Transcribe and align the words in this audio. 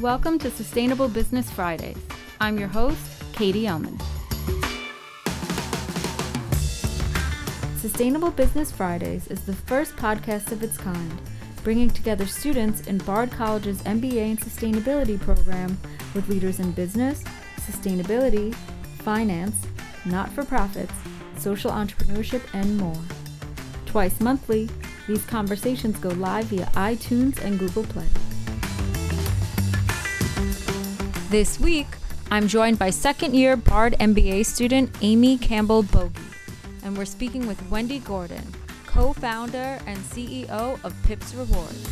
Welcome 0.00 0.38
to 0.38 0.50
Sustainable 0.50 1.08
Business 1.08 1.50
Fridays. 1.50 1.98
I'm 2.40 2.58
your 2.58 2.68
host, 2.68 2.98
Katie 3.34 3.64
Ellman. 3.64 4.00
Sustainable 7.76 8.30
Business 8.30 8.72
Fridays 8.72 9.26
is 9.26 9.44
the 9.44 9.52
first 9.52 9.94
podcast 9.96 10.52
of 10.52 10.62
its 10.62 10.78
kind, 10.78 11.20
bringing 11.62 11.90
together 11.90 12.24
students 12.24 12.86
in 12.86 12.96
Bard 12.96 13.30
College's 13.30 13.82
MBA 13.82 14.30
in 14.30 14.36
Sustainability 14.38 15.20
program 15.20 15.76
with 16.14 16.30
leaders 16.30 16.60
in 16.60 16.72
business, 16.72 17.22
sustainability, 17.56 18.54
finance, 19.04 19.66
not 20.06 20.30
for 20.30 20.46
profits, 20.46 20.94
social 21.36 21.72
entrepreneurship, 21.72 22.40
and 22.54 22.78
more. 22.78 23.02
Twice 23.84 24.18
monthly, 24.18 24.70
these 25.06 25.26
conversations 25.26 25.98
go 25.98 26.08
live 26.08 26.46
via 26.46 26.64
iTunes 26.68 27.38
and 27.44 27.58
Google 27.58 27.84
Play. 27.84 28.06
This 31.30 31.60
week, 31.60 31.86
I'm 32.32 32.48
joined 32.48 32.80
by 32.80 32.90
second 32.90 33.36
year 33.36 33.56
Bard 33.56 33.94
MBA 34.00 34.44
student 34.44 34.90
Amy 35.00 35.38
Campbell 35.38 35.84
Bogey, 35.84 36.20
and 36.82 36.98
we're 36.98 37.04
speaking 37.04 37.46
with 37.46 37.70
Wendy 37.70 38.00
Gordon, 38.00 38.42
co 38.84 39.12
founder 39.12 39.78
and 39.86 39.96
CEO 39.98 40.82
of 40.82 40.92
Pips 41.04 41.32
Rewards. 41.34 41.86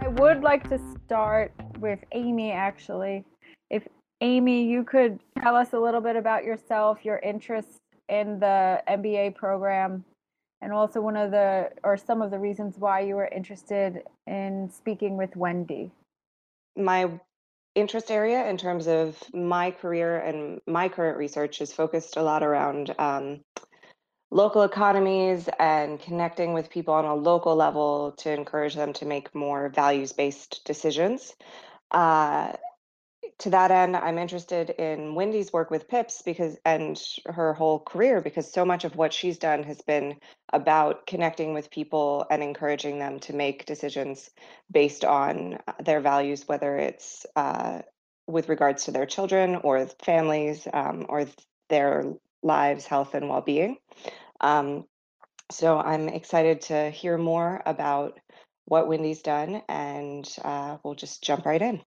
I 0.00 0.06
would 0.06 0.42
like 0.42 0.68
to 0.68 0.78
start 1.04 1.50
with 1.80 1.98
Amy 2.12 2.52
actually. 2.52 3.24
If 3.68 3.88
Amy, 4.20 4.64
you 4.64 4.84
could 4.84 5.18
tell 5.42 5.56
us 5.56 5.72
a 5.72 5.80
little 5.80 6.00
bit 6.00 6.14
about 6.14 6.44
yourself, 6.44 7.04
your 7.04 7.18
interests 7.18 7.80
in 8.08 8.38
the 8.38 8.80
MBA 8.88 9.34
program, 9.34 10.04
and 10.60 10.72
also 10.72 11.00
one 11.00 11.16
of 11.16 11.32
the 11.32 11.70
or 11.82 11.96
some 11.96 12.22
of 12.22 12.30
the 12.30 12.38
reasons 12.38 12.76
why 12.78 13.00
you 13.00 13.16
were 13.16 13.26
interested 13.34 14.04
in 14.28 14.70
speaking 14.72 15.16
with 15.16 15.34
Wendy. 15.34 15.90
My 16.76 17.20
interest 17.74 18.10
area 18.10 18.48
in 18.48 18.56
terms 18.56 18.86
of 18.86 19.16
my 19.32 19.70
career 19.70 20.18
and 20.18 20.60
my 20.66 20.88
current 20.88 21.16
research 21.16 21.60
is 21.60 21.72
focused 21.72 22.16
a 22.16 22.22
lot 22.22 22.42
around 22.42 22.94
um, 22.98 23.40
local 24.30 24.62
economies 24.62 25.48
and 25.58 26.00
connecting 26.00 26.52
with 26.52 26.70
people 26.70 26.94
on 26.94 27.04
a 27.04 27.14
local 27.14 27.54
level 27.54 28.12
to 28.18 28.32
encourage 28.32 28.74
them 28.74 28.92
to 28.94 29.06
make 29.06 29.34
more 29.34 29.68
values 29.68 30.12
based 30.12 30.62
decisions. 30.64 31.34
Uh, 31.90 32.52
to 33.42 33.50
that 33.50 33.72
end, 33.72 33.96
I'm 33.96 34.18
interested 34.18 34.70
in 34.70 35.16
Wendy's 35.16 35.52
work 35.52 35.70
with 35.70 35.88
Pips 35.88 36.22
because 36.22 36.56
and 36.64 37.00
her 37.26 37.52
whole 37.52 37.80
career 37.80 38.20
because 38.20 38.52
so 38.52 38.64
much 38.64 38.84
of 38.84 38.94
what 38.94 39.12
she's 39.12 39.36
done 39.36 39.64
has 39.64 39.80
been 39.80 40.16
about 40.52 41.06
connecting 41.08 41.52
with 41.52 41.70
people 41.70 42.24
and 42.30 42.40
encouraging 42.40 43.00
them 43.00 43.18
to 43.20 43.32
make 43.32 43.66
decisions 43.66 44.30
based 44.70 45.04
on 45.04 45.58
uh, 45.66 45.72
their 45.80 46.00
values, 46.00 46.46
whether 46.46 46.76
it's 46.76 47.26
uh, 47.34 47.80
with 48.28 48.48
regards 48.48 48.84
to 48.84 48.92
their 48.92 49.06
children 49.06 49.56
or 49.56 49.86
families 50.04 50.68
um, 50.72 51.06
or 51.08 51.26
their 51.68 52.04
lives, 52.44 52.86
health, 52.86 53.14
and 53.14 53.28
well-being. 53.28 53.76
Um, 54.40 54.84
so 55.50 55.78
I'm 55.78 56.08
excited 56.08 56.60
to 56.62 56.90
hear 56.90 57.18
more 57.18 57.60
about 57.66 58.20
what 58.66 58.86
Wendy's 58.86 59.22
done, 59.22 59.62
and 59.68 60.28
uh, 60.44 60.76
we'll 60.84 60.94
just 60.94 61.24
jump 61.24 61.44
right 61.44 61.60
in. 61.60 61.82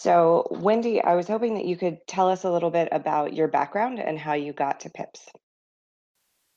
So, 0.00 0.46
Wendy, 0.50 1.02
I 1.02 1.14
was 1.14 1.28
hoping 1.28 1.54
that 1.54 1.64
you 1.64 1.76
could 1.76 1.98
tell 2.06 2.28
us 2.28 2.44
a 2.44 2.50
little 2.50 2.70
bit 2.70 2.88
about 2.92 3.32
your 3.32 3.48
background 3.48 3.98
and 4.00 4.18
how 4.18 4.34
you 4.34 4.52
got 4.52 4.80
to 4.80 4.90
PIPS. 4.90 5.28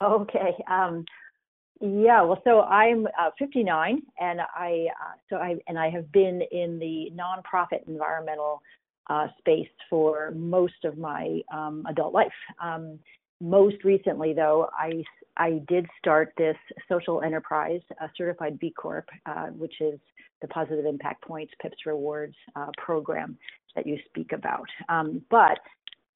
Okay. 0.04 0.56
Um, 0.70 1.06
yeah. 1.80 2.22
Well, 2.24 2.42
so 2.44 2.62
I'm 2.62 3.08
uh, 3.20 3.30
59, 3.38 4.02
and 4.20 4.42
I 4.42 4.88
uh, 4.90 5.14
so 5.30 5.38
I 5.38 5.56
and 5.68 5.78
I 5.78 5.90
have 5.90 6.12
been 6.12 6.42
in 6.52 6.80
the 6.80 7.12
nonprofit 7.16 7.88
environmental 7.88 8.62
uh, 9.10 9.28
space 9.38 9.70
for 9.90 10.32
most 10.36 10.84
of 10.84 10.98
my 10.98 11.42
um, 11.54 11.84
adult 11.88 12.14
life. 12.14 12.34
Um, 12.62 13.00
most 13.40 13.84
recently, 13.84 14.34
though, 14.34 14.70
I 14.78 15.04
I 15.38 15.62
did 15.68 15.86
start 16.00 16.34
this 16.38 16.58
social 16.90 17.22
enterprise, 17.22 17.82
a 18.02 18.10
certified 18.18 18.58
B 18.60 18.72
Corp, 18.72 19.08
uh, 19.26 19.48
which 19.48 19.76
is 19.80 20.00
the 20.42 20.48
Positive 20.48 20.86
Impact 20.86 21.24
Points 21.24 21.54
PIPS 21.62 21.78
Rewards 21.86 22.36
uh, 22.56 22.72
program 22.84 23.38
that 23.76 23.86
you 23.86 23.98
speak 24.10 24.32
about. 24.32 24.68
Um, 24.90 25.22
but 25.30 25.60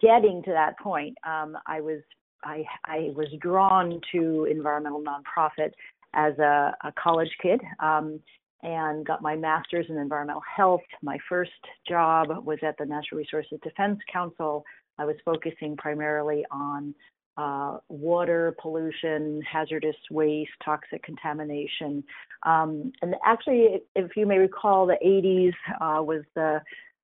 getting 0.01 0.41
to 0.43 0.51
that 0.51 0.77
point, 0.79 1.15
um, 1.25 1.57
I 1.67 1.81
was 1.81 2.01
I, 2.43 2.63
I, 2.85 3.11
was 3.15 3.27
drawn 3.39 4.01
to 4.13 4.47
environmental 4.49 5.03
nonprofit 5.03 5.71
as 6.15 6.37
a, 6.39 6.75
a 6.83 6.91
college 7.01 7.29
kid 7.39 7.61
um, 7.79 8.19
and 8.63 9.05
got 9.05 9.21
my 9.21 9.35
master's 9.35 9.85
in 9.89 9.97
environmental 9.97 10.41
health. 10.55 10.81
My 11.03 11.19
first 11.29 11.51
job 11.87 12.29
was 12.43 12.57
at 12.63 12.75
the 12.79 12.85
Natural 12.85 13.19
Resources 13.19 13.59
Defense 13.63 13.99
Council. 14.11 14.63
I 15.01 15.05
was 15.05 15.15
focusing 15.25 15.75
primarily 15.77 16.45
on 16.51 16.93
uh, 17.35 17.77
water 17.89 18.55
pollution, 18.61 19.41
hazardous 19.51 19.95
waste, 20.11 20.51
toxic 20.63 21.01
contamination. 21.01 22.03
Um, 22.45 22.91
and 23.01 23.15
actually, 23.25 23.81
if 23.95 24.15
you 24.15 24.27
may 24.27 24.37
recall, 24.37 24.85
the 24.85 24.97
80s 25.03 25.53
uh, 25.81 26.03
was 26.03 26.23
the 26.35 26.61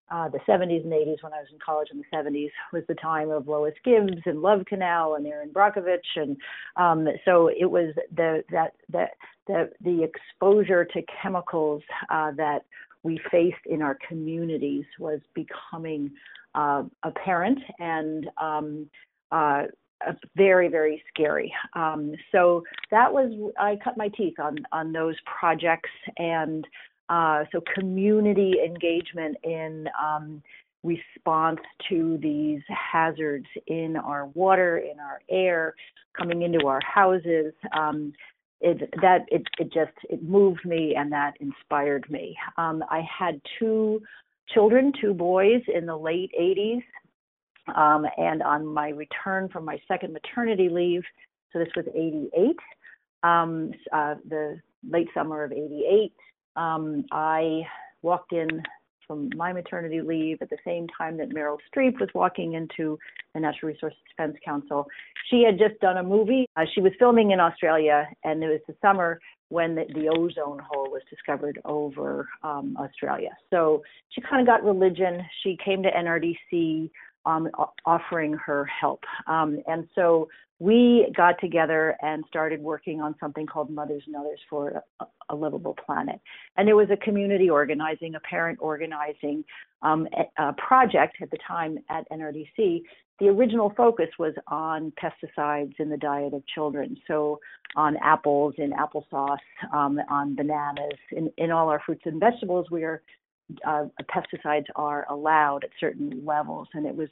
uh, 0.10 0.30
the 0.30 0.40
70s 0.48 0.86
and 0.86 0.94
80s 0.94 1.22
when 1.22 1.34
I 1.34 1.40
was 1.40 1.50
in 1.52 1.60
college 1.60 1.90
in 1.92 1.98
the 1.98 2.06
70s 2.16 2.50
was 2.72 2.84
the 2.88 2.96
time 2.96 3.30
of 3.30 3.50
Lois 3.50 3.74
Gibbs 3.84 4.22
and 4.26 4.42
Love 4.42 4.64
Canal 4.66 5.16
and 5.16 5.28
Erin 5.28 5.50
Brockovich 5.50 5.98
and 6.16 6.38
um, 6.78 7.10
so 7.26 7.50
it 7.50 7.70
was 7.70 7.94
the 8.16 8.42
that 8.50 8.72
that 8.88 9.16
the 9.48 9.70
the 9.82 10.04
exposure 10.04 10.86
to 10.86 11.02
chemicals 11.22 11.84
uh, 12.10 12.32
that 12.38 12.60
we 13.04 13.20
faced 13.30 13.66
in 13.66 13.82
our 13.82 13.98
communities 14.08 14.86
was 14.98 15.20
becoming 15.34 16.10
uh, 16.58 16.84
apparent 17.04 17.60
and 17.80 18.28
um, 18.42 18.90
uh, 19.32 19.64
very 20.36 20.68
very 20.68 21.02
scary. 21.14 21.54
Um, 21.74 22.14
so 22.32 22.64
that 22.92 23.12
was 23.12 23.32
i 23.60 23.78
cut 23.84 23.98
my 23.98 24.10
teeth 24.10 24.40
on 24.40 24.58
on 24.72 24.92
those 24.92 25.16
projects 25.40 25.90
and 26.18 26.66
uh, 27.10 27.46
so 27.52 27.62
community 27.74 28.56
engagement 28.66 29.38
in 29.44 29.88
um, 30.02 30.42
response 30.84 31.60
to 31.90 32.18
these 32.22 32.62
hazards 32.70 33.48
in 33.68 33.96
our 33.96 34.28
water 34.28 34.78
in 34.78 35.00
our 35.00 35.22
air 35.30 35.74
coming 36.18 36.42
into 36.42 36.68
our 36.68 36.82
houses 36.82 37.54
um, 37.78 38.14
it 38.62 38.90
that 39.02 39.22
it 39.30 39.44
it 39.60 39.72
just 39.72 39.94
it 40.10 40.24
moved 40.24 40.66
me 40.66 40.96
and 40.96 41.12
that 41.12 41.34
inspired 41.40 42.10
me. 42.10 42.36
Um, 42.58 42.84
i 42.90 43.02
had 43.02 43.40
two 43.60 44.02
children 44.54 44.92
two 45.00 45.14
boys 45.14 45.62
in 45.74 45.86
the 45.86 45.98
late 45.98 46.32
80s 46.40 46.84
um, 47.76 48.06
and 48.18 48.42
on 48.42 48.66
my 48.66 48.90
return 48.90 49.50
from 49.50 49.66
my 49.66 49.80
second 49.88 50.14
maternity 50.14 50.70
leave, 50.70 51.04
so 51.52 51.60
this 51.60 51.70
was 51.76 51.86
88, 51.94 52.56
um, 53.24 53.72
uh, 53.92 54.16
the 54.28 54.60
late 54.88 55.08
summer 55.14 55.44
of 55.44 55.52
88, 55.52 56.14
um, 56.56 57.06
I 57.12 57.62
walked 58.02 58.34
in 58.34 58.62
from 59.08 59.30
my 59.36 59.54
maternity 59.54 60.02
leave 60.02 60.38
at 60.42 60.50
the 60.50 60.58
same 60.66 60.88
time 60.98 61.18
that 61.18 61.30
Meryl 61.30 61.58
Streep 61.74 62.00
was 62.00 62.10
walking 62.14 62.54
into 62.54 63.00
the 63.34 63.40
Natural 63.40 63.72
Resources 63.72 63.98
Defense 64.10 64.36
Council. 64.44 64.86
She 65.30 65.44
had 65.44 65.58
just 65.58 65.80
done 65.80 65.98
a 65.98 66.04
movie. 66.04 66.48
Uh, 66.58 66.66
she 66.76 66.82
was 66.82 66.92
filming 67.00 67.32
in 67.32 67.40
Australia, 67.40 68.08
and 68.26 68.44
it 68.44 68.48
was 68.48 68.60
the 68.68 68.76
summer 68.82 69.20
when 69.50 69.76
the, 69.76 69.86
the 69.94 70.10
ozone 70.10 70.60
hole 70.60 70.90
was 70.92 71.02
discovered 71.10 71.60
over 71.66 72.28
um, 72.44 72.76
Australia. 72.80 73.32
So 73.50 73.84
she 74.10 74.22
kind 74.22 74.42
of 74.42 74.48
got 74.48 74.64
religion. 74.64 75.22
She 75.44 75.58
came 75.64 75.84
to 75.84 75.90
NRDC 75.90 76.90
um, 77.26 77.50
offering 77.86 78.34
her 78.34 78.66
help. 78.66 79.04
Um, 79.28 79.62
and 79.68 79.88
so 79.96 80.30
we 80.60 81.14
got 81.16 81.40
together 81.40 81.96
and 82.02 82.24
started 82.28 82.62
working 82.62 83.00
on 83.02 83.16
something 83.20 83.46
called 83.46 83.70
Mothers 83.70 84.04
and 84.08 84.16
Others 84.16 84.40
for 84.50 84.82
a, 85.00 85.06
a 85.30 85.36
Livable 85.36 85.76
Planet. 85.86 86.20
And 86.56 86.68
it 86.68 86.74
was 86.74 86.88
a 86.90 86.98
community 86.98 87.50
organizing, 87.50 88.16
a 88.16 88.20
parent 88.22 88.58
organizing 88.62 89.44
um, 89.82 90.08
a, 90.18 90.50
a 90.50 90.54
project 90.54 91.18
at 91.22 91.30
the 91.30 91.38
time 91.46 91.78
at 91.90 92.10
NRDC. 92.10 92.82
The 93.20 93.30
original 93.30 93.74
focus 93.76 94.10
was 94.20 94.34
on 94.48 94.94
pesticides 95.02 95.74
in 95.80 95.90
the 95.90 95.98
diet 95.98 96.34
of 96.34 96.44
children. 96.54 96.98
So 97.08 97.40
on 97.76 97.98
apples, 97.98 98.54
in 98.58 98.72
applesauce, 98.74 99.38
um, 99.74 100.00
on 100.10 100.36
bananas, 100.36 101.00
in, 101.12 101.32
in 101.38 101.52
all 101.52 101.70
our 101.70 101.82
fruits 101.86 102.04
and 102.06 102.20
vegetables, 102.20 102.68
we 102.72 102.84
are 102.84 103.02
uh, 103.66 103.86
pesticides 104.14 104.66
are 104.76 105.06
allowed 105.10 105.64
at 105.64 105.70
certain 105.80 106.22
levels, 106.26 106.68
and 106.74 106.86
it 106.86 106.96
was 106.96 107.08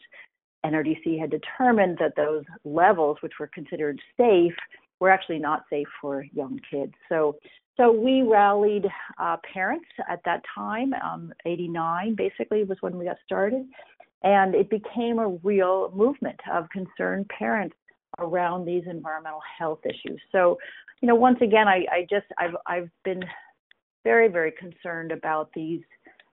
NRDC 0.66 1.20
had 1.20 1.30
determined 1.30 1.98
that 2.00 2.16
those 2.16 2.44
levels, 2.64 3.18
which 3.22 3.34
were 3.40 3.48
considered 3.48 4.00
safe, 4.18 4.56
were 5.00 5.10
actually 5.10 5.40
not 5.40 5.64
safe 5.70 5.88
for 6.02 6.26
young 6.34 6.60
kids. 6.70 6.94
So, 7.10 7.38
so 7.78 7.92
we 7.92 8.22
rallied 8.22 8.86
uh, 9.20 9.38
parents 9.54 9.86
at 10.10 10.22
that 10.26 10.42
time. 10.54 10.94
Um, 10.94 11.34
89 11.46 12.16
basically 12.16 12.64
was 12.64 12.78
when 12.82 12.98
we 12.98 13.06
got 13.06 13.18
started, 13.26 13.66
and 14.26 14.56
it 14.56 14.70
became 14.70 15.20
a 15.20 15.30
real 15.44 15.92
movement 15.96 16.40
of 16.52 16.68
concerned 16.72 17.30
parents 17.30 17.76
around 18.20 18.66
these 18.66 18.84
environmental 18.90 19.42
health 19.58 19.80
issues. 19.86 20.20
So, 20.32 20.58
you 21.02 21.08
know, 21.08 21.16
once 21.16 21.38
again, 21.42 21.68
I, 21.68 21.86
I 21.92 22.08
just 22.10 22.26
I've 22.38 22.56
I've 22.66 22.90
been 23.06 23.24
very, 24.04 24.28
very 24.28 24.52
concerned 24.52 25.12
about 25.12 25.52
these 25.54 25.82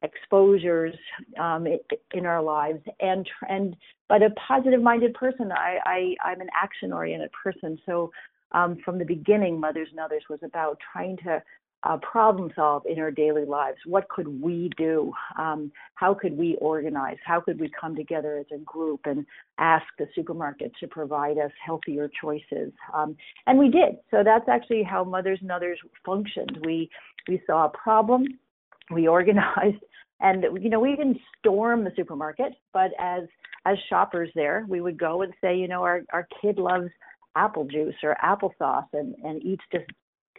exposures 0.02 0.94
um, 1.38 1.66
in 2.12 2.26
our 2.26 2.42
lives 2.42 2.80
and 3.00 3.28
and 3.48 3.76
but 4.08 4.20
a 4.20 4.30
positive 4.30 4.82
minded 4.82 5.14
person 5.14 5.52
I, 5.52 5.78
I 5.86 6.14
i'm 6.24 6.40
an 6.40 6.48
action 6.60 6.92
oriented 6.92 7.30
person 7.30 7.78
so 7.86 8.10
um, 8.50 8.78
from 8.84 8.98
the 8.98 9.04
beginning 9.04 9.60
mothers 9.60 9.86
and 9.92 10.00
others 10.00 10.24
was 10.28 10.40
about 10.42 10.76
trying 10.92 11.18
to 11.18 11.40
uh, 11.84 11.96
problem 11.98 12.50
solve 12.54 12.84
in 12.86 12.98
our 12.98 13.10
daily 13.10 13.44
lives? 13.44 13.78
What 13.86 14.08
could 14.08 14.42
we 14.42 14.70
do? 14.76 15.12
Um, 15.38 15.72
how 15.94 16.14
could 16.14 16.36
we 16.36 16.56
organize? 16.60 17.16
How 17.24 17.40
could 17.40 17.60
we 17.60 17.70
come 17.78 17.96
together 17.96 18.38
as 18.38 18.46
a 18.54 18.58
group 18.58 19.00
and 19.04 19.26
ask 19.58 19.84
the 19.98 20.06
supermarket 20.14 20.72
to 20.80 20.86
provide 20.86 21.38
us 21.38 21.50
healthier 21.64 22.10
choices? 22.20 22.72
Um, 22.94 23.16
and 23.46 23.58
we 23.58 23.68
did. 23.68 23.96
So 24.10 24.22
that's 24.24 24.48
actually 24.48 24.82
how 24.82 25.04
mothers 25.04 25.38
and 25.42 25.50
others 25.50 25.78
functioned. 26.04 26.58
We 26.64 26.90
we 27.28 27.40
saw 27.46 27.66
a 27.66 27.70
problem 27.70 28.26
we 28.90 29.06
organized 29.06 29.82
and 30.20 30.44
you 30.60 30.70
know 30.70 30.80
we 30.80 30.96
didn't 30.96 31.18
storm 31.38 31.84
the 31.84 31.92
supermarket 31.96 32.52
but 32.72 32.90
as 32.98 33.22
as 33.64 33.76
shoppers 33.88 34.30
there 34.34 34.64
we 34.68 34.80
would 34.80 34.98
go 34.98 35.22
and 35.22 35.32
say 35.40 35.56
you 35.56 35.68
know 35.68 35.82
our 35.82 36.02
our 36.12 36.26
kid 36.40 36.58
loves 36.58 36.90
apple 37.36 37.64
juice 37.64 37.94
or 38.02 38.16
applesauce 38.22 38.86
and 38.92 39.14
and 39.24 39.42
eats 39.42 39.62
just 39.72 39.84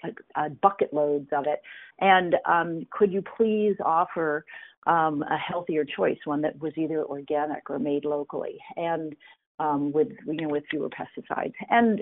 a, 0.03 0.45
a 0.45 0.49
bucket 0.49 0.93
loads 0.93 1.27
of 1.31 1.45
it. 1.47 1.61
And 1.99 2.35
um, 2.45 2.87
could 2.91 3.11
you 3.11 3.23
please 3.37 3.75
offer 3.83 4.45
um, 4.85 5.23
a 5.23 5.37
healthier 5.37 5.85
choice 5.85 6.17
one 6.25 6.41
that 6.41 6.59
was 6.59 6.73
either 6.75 7.03
organic 7.03 7.69
or 7.69 7.79
made 7.79 8.05
locally 8.05 8.59
and 8.75 9.15
um, 9.59 9.91
with 9.91 10.09
you 10.25 10.41
know 10.41 10.49
with 10.49 10.63
fewer 10.69 10.89
pesticides? 10.89 11.53
And 11.69 12.01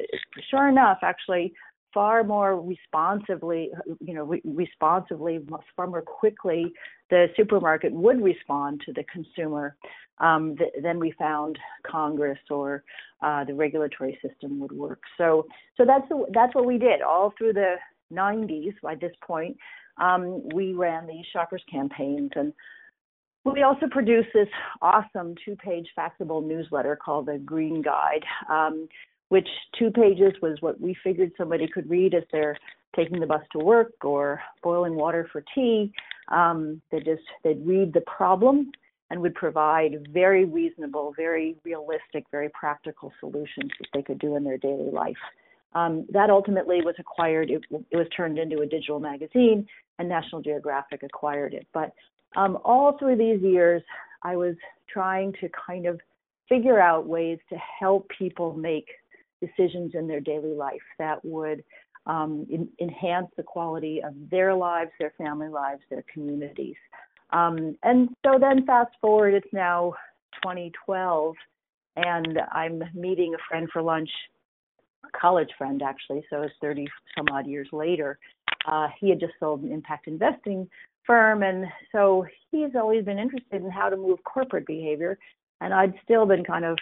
sure 0.50 0.68
enough 0.68 1.00
actually 1.04 1.54
far 1.94 2.24
more 2.24 2.62
responsively, 2.62 3.72
you 4.00 4.14
know, 4.14 4.24
re- 4.24 4.42
responsively, 4.44 5.40
far 5.76 5.88
more 5.88 6.02
quickly, 6.02 6.72
the 7.10 7.28
supermarket 7.36 7.92
would 7.92 8.22
respond 8.22 8.82
to 8.86 8.94
the 8.94 9.04
consumer 9.12 9.76
um, 10.20 10.56
th- 10.58 10.72
than 10.82 11.00
we 11.00 11.12
found 11.18 11.58
Congress 11.86 12.40
or 12.50 12.84
uh, 13.22 13.44
the 13.44 13.54
regulatory 13.54 14.18
system 14.26 14.60
would 14.60 14.72
work. 14.72 15.02
So, 15.18 15.48
so 15.76 15.86
that's 15.86 16.08
the, 16.10 16.26
that's 16.34 16.56
what 16.56 16.66
we 16.66 16.78
did 16.78 17.02
all 17.02 17.34
through 17.38 17.54
the 17.54 17.76
90s. 18.14 18.74
By 18.82 18.96
this 18.96 19.14
point, 19.26 19.58
um, 19.98 20.48
we 20.54 20.74
ran 20.74 21.08
these 21.08 21.26
shoppers 21.32 21.64
campaigns 21.72 22.32
and. 22.36 22.54
We 23.44 23.64
also 23.64 23.88
produced 23.90 24.28
this 24.36 24.48
awesome 24.84 25.34
two-page 25.44 25.88
faxable 25.98 26.48
newsletter 26.48 26.96
called 26.96 27.26
the 27.26 27.40
Green 27.40 27.82
Guide, 27.82 28.24
um, 28.48 28.88
which 29.32 29.48
two 29.80 29.90
pages 29.90 30.34
was 30.42 30.58
what 30.60 30.82
we 30.82 30.94
figured 31.06 31.32
somebody 31.38 31.66
could 31.66 31.90
read 31.90 32.14
as 32.14 32.24
they're 32.34 32.58
taking 32.94 33.18
the 33.22 33.26
bus 33.26 33.40
to 33.54 33.60
work 33.60 33.94
or 34.04 34.42
boiling 34.62 34.94
water 34.94 35.26
for 35.32 35.42
tea. 35.56 35.90
Um, 36.28 36.82
they 36.92 37.00
just 37.00 37.24
they'd 37.42 37.66
read 37.66 37.94
the 37.94 38.02
problem 38.02 38.74
and 39.10 39.22
would 39.22 39.34
provide 39.34 40.06
very 40.12 40.44
reasonable, 40.44 41.14
very 41.16 41.56
realistic, 41.64 42.26
very 42.30 42.50
practical 42.50 43.14
solutions 43.22 43.72
that 43.80 43.88
they 43.94 44.02
could 44.02 44.20
do 44.20 44.36
in 44.36 44.44
their 44.44 44.58
daily 44.58 44.92
life. 44.92 45.16
Um, 45.76 46.06
that 46.12 46.30
ultimately 46.30 46.82
was 46.82 46.96
acquired. 47.00 47.50
It, 47.50 47.62
it, 47.90 47.96
was 47.96 48.08
turned 48.16 48.38
into 48.38 48.60
a 48.60 48.66
digital 48.66 49.00
magazine, 49.00 49.66
and 49.98 50.10
National 50.10 50.42
Geographic 50.42 51.04
acquired 51.04 51.54
it. 51.54 51.66
But 51.74 51.94
um, 52.36 52.58
all 52.66 52.98
through 52.98 53.16
these 53.16 53.42
years, 53.42 53.82
I 54.24 54.36
was 54.36 54.56
trying 54.92 55.32
to 55.40 55.48
kind 55.66 55.86
of 55.86 56.02
figure 56.50 56.82
out 56.82 57.08
ways 57.08 57.40
to 57.48 57.56
help 57.80 58.10
people 58.18 58.52
make 58.52 58.88
decisions 59.42 59.92
in 59.96 60.08
their 60.08 60.20
daily 60.20 60.54
life 60.54 60.82
that 61.00 61.24
would 61.26 61.64
um, 62.06 62.46
in, 62.50 62.68
enhance 62.80 63.28
the 63.38 63.44
quality 63.44 64.02
of 64.04 64.14
their 64.30 64.54
lives, 64.54 64.92
their 65.00 65.14
family 65.18 65.50
lives, 65.50 65.82
their 65.90 66.04
communities. 66.12 66.76
Um, 67.32 67.78
and 67.84 68.10
so 68.26 68.38
then 68.40 68.66
fast 68.66 68.92
forward, 69.00 69.34
it's 69.34 69.54
now 69.54 69.94
2012, 70.44 71.36
and 71.96 72.40
I'm 72.52 72.84
meeting 72.94 73.34
a 73.34 73.44
friend 73.48 73.68
for 73.72 73.82
lunch, 73.82 74.10
a 75.06 75.18
college 75.18 75.50
friend 75.58 75.82
actually, 75.82 76.26
so 76.30 76.42
it's 76.42 76.54
30 76.62 76.88
some 77.18 77.28
odd 77.32 77.48
years 77.48 77.70
later. 77.72 78.18
Uh, 78.66 78.88
he 79.00 79.10
had 79.10 79.20
just 79.20 79.34
sold 79.40 79.64
an 79.64 79.72
impact 79.72 80.08
investing 80.08 80.68
firm, 81.06 81.44
and 81.44 81.66
so 81.92 82.26
he's 82.52 82.76
always 82.76 83.06
been 83.06 83.18
interested 83.18 83.64
in 83.64 83.72
how 83.72 83.90
to 83.90 83.98
move 83.98 84.20
corporate 84.24 84.66
behavior. 84.66 85.18
And 85.62 85.74
I'd 85.74 85.94
still 86.04 86.26
been 86.26 86.44
kind 86.44 86.66
of 86.66 86.78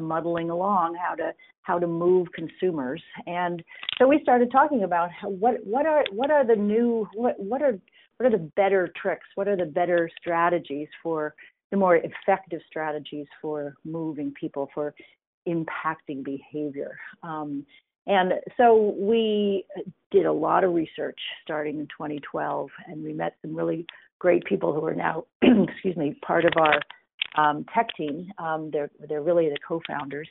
muddling 0.00 0.50
along 0.50 0.96
how 0.96 1.14
to 1.14 1.32
how 1.62 1.78
to 1.78 1.86
move 1.86 2.28
consumers. 2.32 3.02
And 3.26 3.62
so 3.98 4.06
we 4.06 4.20
started 4.22 4.50
talking 4.52 4.84
about 4.84 5.10
how, 5.10 5.28
what 5.28 5.54
what 5.64 5.86
are 5.86 6.04
what 6.12 6.30
are 6.30 6.46
the 6.46 6.56
new 6.56 7.08
what 7.14 7.38
what 7.38 7.62
are 7.62 7.78
what 8.18 8.26
are 8.26 8.36
the 8.36 8.50
better 8.56 8.90
tricks? 9.00 9.26
What 9.34 9.48
are 9.48 9.56
the 9.56 9.66
better 9.66 10.10
strategies 10.18 10.88
for 11.02 11.34
the 11.70 11.76
more 11.76 11.96
effective 11.96 12.60
strategies 12.66 13.26
for 13.42 13.74
moving 13.84 14.32
people 14.38 14.70
for 14.74 14.94
impacting 15.48 16.24
behavior? 16.24 16.96
Um, 17.22 17.66
and 18.06 18.34
so 18.56 18.94
we 18.98 19.64
did 20.10 20.26
a 20.26 20.32
lot 20.32 20.64
of 20.64 20.72
research 20.72 21.18
starting 21.42 21.80
in 21.80 21.86
2012 21.86 22.70
and 22.86 23.02
we 23.02 23.12
met 23.12 23.34
some 23.42 23.54
really 23.54 23.86
great 24.18 24.44
people 24.44 24.72
who 24.72 24.84
are 24.84 24.94
now 24.94 25.24
excuse 25.42 25.96
me 25.96 26.16
part 26.24 26.44
of 26.44 26.52
our 26.56 26.80
um, 27.36 27.64
tech 27.74 27.88
team. 27.96 28.30
Um, 28.38 28.70
they're 28.72 28.90
they're 29.08 29.22
really 29.22 29.48
the 29.48 29.58
co-founders, 29.66 30.28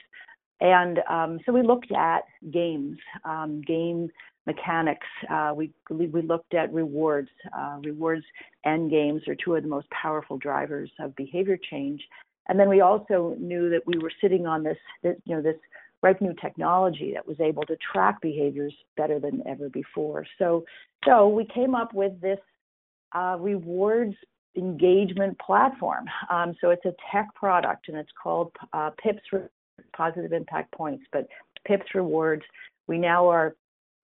and 0.62 1.00
um, 1.10 1.40
so 1.46 1.52
we 1.52 1.62
looked 1.62 1.92
at 1.92 2.24
games, 2.52 2.98
um, 3.24 3.62
game 3.62 4.10
mechanics. 4.46 5.08
Uh, 5.30 5.54
we 5.56 5.72
we 5.90 6.22
looked 6.22 6.54
at 6.54 6.74
rewards. 6.74 7.30
Uh, 7.58 7.80
rewards 7.84 8.26
and 8.64 8.90
games 8.90 9.22
are 9.28 9.36
two 9.36 9.56
of 9.56 9.64
the 9.64 9.70
most 9.70 9.88
powerful 9.90 10.38
drivers 10.38 10.92
of 11.00 11.16
behavior 11.16 11.58
change. 11.70 12.02
And 12.48 12.60
then 12.60 12.70
we 12.70 12.82
also 12.82 13.36
knew 13.40 13.70
that 13.72 13.82
we 13.88 13.98
were 13.98 14.12
sitting 14.22 14.46
on 14.46 14.64
this, 14.64 14.78
this 15.04 15.16
you 15.26 15.36
know 15.36 15.42
this 15.42 15.58
ripe 16.04 16.22
new 16.22 16.34
technology 16.40 17.12
that 17.14 17.28
was 17.28 17.40
able 17.40 17.64
to 17.64 17.76
track 17.92 18.22
behaviors 18.22 18.74
better 18.98 19.20
than 19.20 19.42
ever 19.48 19.70
before. 19.70 20.26
So 20.38 20.66
so 21.06 21.28
we 21.28 21.46
came 21.46 21.76
up 21.76 21.94
with 21.94 22.20
this 22.22 22.40
uh, 23.14 23.38
rewards 23.40 24.16
engagement 24.56 25.38
platform. 25.40 26.06
Um, 26.30 26.56
so 26.62 26.70
it's 26.70 26.86
a 26.86 26.94
tech 27.12 27.34
product 27.36 27.88
and 27.88 27.98
it's 27.98 28.12
called 28.22 28.52
uh, 28.74 28.92
PIPS 29.02 29.22
Positive 29.96 30.34
Impact 30.34 30.72
Points, 30.72 31.04
but 31.12 31.28
PIPS 31.66 31.88
Rewards. 31.94 32.44
We 32.88 32.98
now 32.98 33.28
are 33.28 33.56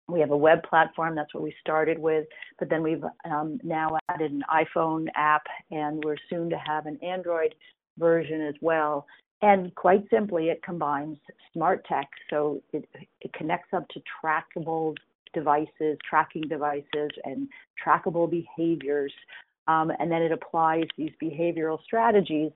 we 0.08 0.20
have 0.20 0.32
a 0.32 0.36
web 0.36 0.62
platform. 0.62 1.14
That's 1.14 1.32
what 1.32 1.42
we 1.42 1.54
started 1.60 1.98
with, 1.98 2.26
but 2.58 2.68
then 2.68 2.82
we've 2.82 3.02
um, 3.24 3.58
now 3.62 3.96
added 4.10 4.32
an 4.32 4.42
iPhone 4.52 5.06
app, 5.16 5.44
and 5.70 6.04
we're 6.04 6.18
soon 6.28 6.50
to 6.50 6.58
have 6.58 6.84
an 6.84 6.98
Android 7.02 7.54
version 7.98 8.42
as 8.42 8.54
well. 8.60 9.06
And 9.40 9.74
quite 9.74 10.04
simply, 10.10 10.48
it 10.48 10.62
combines 10.62 11.16
smart 11.52 11.86
tech, 11.86 12.08
so 12.28 12.62
it, 12.72 12.86
it 13.22 13.32
connects 13.32 13.72
up 13.72 13.88
to 13.88 14.00
trackable 14.22 14.94
devices, 15.32 15.98
tracking 16.08 16.42
devices, 16.42 17.10
and 17.24 17.48
trackable 17.84 18.30
behaviors 18.30 19.12
um, 19.66 19.90
and 19.98 20.10
then 20.10 20.22
it 20.22 20.32
applies 20.32 20.84
these 20.96 21.12
behavioral 21.22 21.82
strategies, 21.82 22.50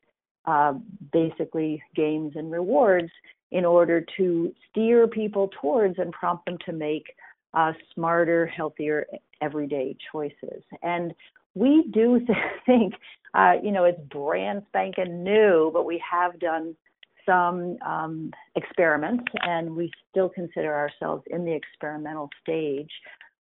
uh, 0.46 0.74
basically 1.12 1.82
games 1.94 2.32
and 2.36 2.50
rewards, 2.50 3.10
in 3.50 3.64
order 3.64 4.04
to 4.16 4.54
steer 4.70 5.06
people 5.06 5.50
towards 5.60 5.98
and 5.98 6.12
prompt 6.12 6.44
them 6.44 6.58
to 6.66 6.72
make 6.72 7.06
uh, 7.54 7.72
smarter, 7.94 8.46
healthier, 8.46 9.06
everyday 9.40 9.96
choices. 10.12 10.62
And 10.82 11.14
we 11.54 11.84
do 11.92 12.20
think, 12.66 12.94
uh, 13.34 13.54
you 13.62 13.72
know, 13.72 13.84
it's 13.84 14.00
brand 14.10 14.62
spanking 14.68 15.24
new, 15.24 15.70
but 15.72 15.86
we 15.86 16.02
have 16.10 16.38
done 16.40 16.76
some 17.24 17.76
um, 17.84 18.30
experiments, 18.56 19.24
and 19.42 19.76
we 19.76 19.90
still 20.10 20.30
consider 20.30 20.74
ourselves 20.74 21.22
in 21.30 21.44
the 21.44 21.52
experimental 21.52 22.30
stage 22.42 22.90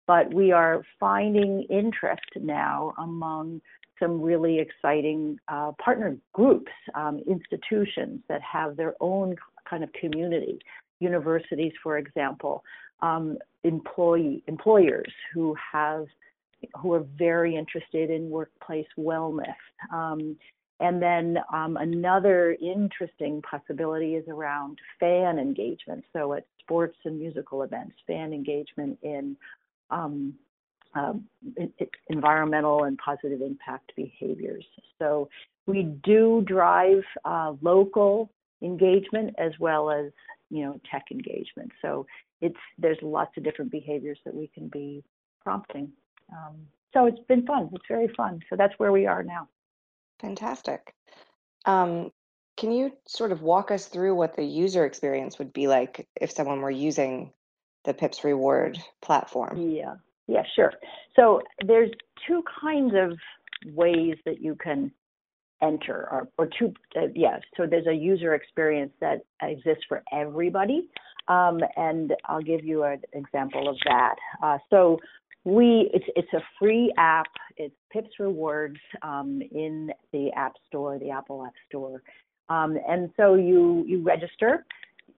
but 0.07 0.33
we 0.33 0.51
are 0.51 0.83
finding 0.99 1.63
interest 1.69 2.31
now 2.37 2.93
among 2.97 3.61
some 3.99 4.21
really 4.21 4.59
exciting 4.59 5.37
uh, 5.47 5.71
partner 5.83 6.15
groups, 6.33 6.71
um, 6.95 7.19
institutions 7.27 8.21
that 8.29 8.41
have 8.41 8.77
their 8.77 8.95
own 9.01 9.35
kind 9.69 9.83
of 9.83 9.91
community, 9.93 10.59
universities, 10.99 11.73
for 11.83 11.97
example, 11.97 12.63
um, 13.01 13.37
employee 13.63 14.43
employers 14.47 15.11
who 15.33 15.55
have 15.71 16.05
who 16.81 16.93
are 16.93 17.05
very 17.17 17.55
interested 17.55 18.09
in 18.09 18.31
workplace 18.31 18.87
wellness. 18.97 19.53
Um, 19.93 20.35
and 20.79 21.01
then 21.01 21.37
um, 21.53 21.77
another 21.77 22.57
interesting 22.61 23.43
possibility 23.43 24.15
is 24.15 24.27
around 24.27 24.79
fan 24.99 25.37
engagement. 25.37 26.03
So 26.13 26.33
at 26.33 26.45
sports 26.59 26.97
and 27.05 27.19
musical 27.19 27.61
events, 27.61 27.93
fan 28.07 28.33
engagement 28.33 28.97
in 29.03 29.37
um, 29.89 30.33
uh, 30.95 31.13
environmental 32.09 32.83
and 32.83 32.97
positive 32.97 33.41
impact 33.41 33.91
behaviors. 33.95 34.65
So 34.99 35.29
we 35.65 35.83
do 35.83 36.43
drive 36.45 37.03
uh, 37.25 37.53
local 37.61 38.31
engagement 38.61 39.35
as 39.37 39.51
well 39.59 39.91
as 39.91 40.11
you 40.49 40.63
know 40.65 40.79
tech 40.89 41.05
engagement. 41.11 41.71
So 41.81 42.05
it's 42.41 42.57
there's 42.77 42.97
lots 43.01 43.37
of 43.37 43.43
different 43.43 43.71
behaviors 43.71 44.19
that 44.25 44.33
we 44.33 44.47
can 44.47 44.67
be 44.69 45.03
prompting. 45.43 45.91
Um, 46.31 46.55
so 46.93 47.05
it's 47.05 47.19
been 47.27 47.45
fun. 47.45 47.69
It's 47.73 47.85
very 47.87 48.07
fun. 48.15 48.39
So 48.49 48.55
that's 48.55 48.73
where 48.77 48.91
we 48.91 49.05
are 49.05 49.23
now. 49.23 49.47
Fantastic. 50.19 50.93
Um, 51.65 52.11
can 52.55 52.71
you 52.71 52.91
sort 53.07 53.31
of 53.31 53.41
walk 53.41 53.69
us 53.69 53.85
through 53.85 54.15
what 54.15 54.35
the 54.35 54.43
user 54.43 54.85
experience 54.85 55.37
would 55.37 55.53
be 55.53 55.67
like 55.67 56.07
if 56.19 56.31
someone 56.31 56.61
were 56.61 56.71
using 56.71 57.31
the 57.87 57.93
PIPS 57.93 58.23
reward 58.23 58.77
platform? 59.01 59.57
Yeah, 59.57 59.95
yeah, 60.27 60.43
sure. 60.55 60.73
So 61.15 61.41
there's 61.65 61.89
two 62.27 62.43
kinds 62.61 62.93
of 62.95 63.17
ways 63.73 64.17
that 64.25 64.41
you 64.41 64.55
can 64.55 64.91
enter, 65.63 66.07
or, 66.11 66.27
or 66.37 66.49
two, 66.59 66.73
uh, 66.95 67.07
yes. 67.15 67.41
So 67.55 67.65
there's 67.65 67.87
a 67.87 67.93
user 67.93 68.35
experience 68.35 68.91
that 68.99 69.21
exists 69.41 69.85
for 69.87 70.03
everybody, 70.11 70.89
um, 71.29 71.61
and 71.77 72.13
I'll 72.25 72.43
give 72.43 72.63
you 72.63 72.83
an 72.83 73.01
example 73.13 73.67
of 73.67 73.77
that. 73.85 74.15
Uh, 74.43 74.57
so 74.69 74.99
we, 75.45 75.89
it's 75.93 76.05
it's 76.17 76.33
a 76.33 76.43
free 76.59 76.93
app. 76.97 77.27
It's 77.55 77.73
Pips 77.91 78.19
Rewards 78.19 78.79
um, 79.01 79.41
in 79.51 79.91
the 80.11 80.29
App 80.35 80.53
Store, 80.67 80.99
the 80.99 81.09
Apple 81.09 81.45
App 81.45 81.53
Store, 81.69 82.03
um, 82.49 82.77
and 82.87 83.09
so 83.15 83.35
you 83.35 83.85
you 83.87 84.03
register 84.03 84.65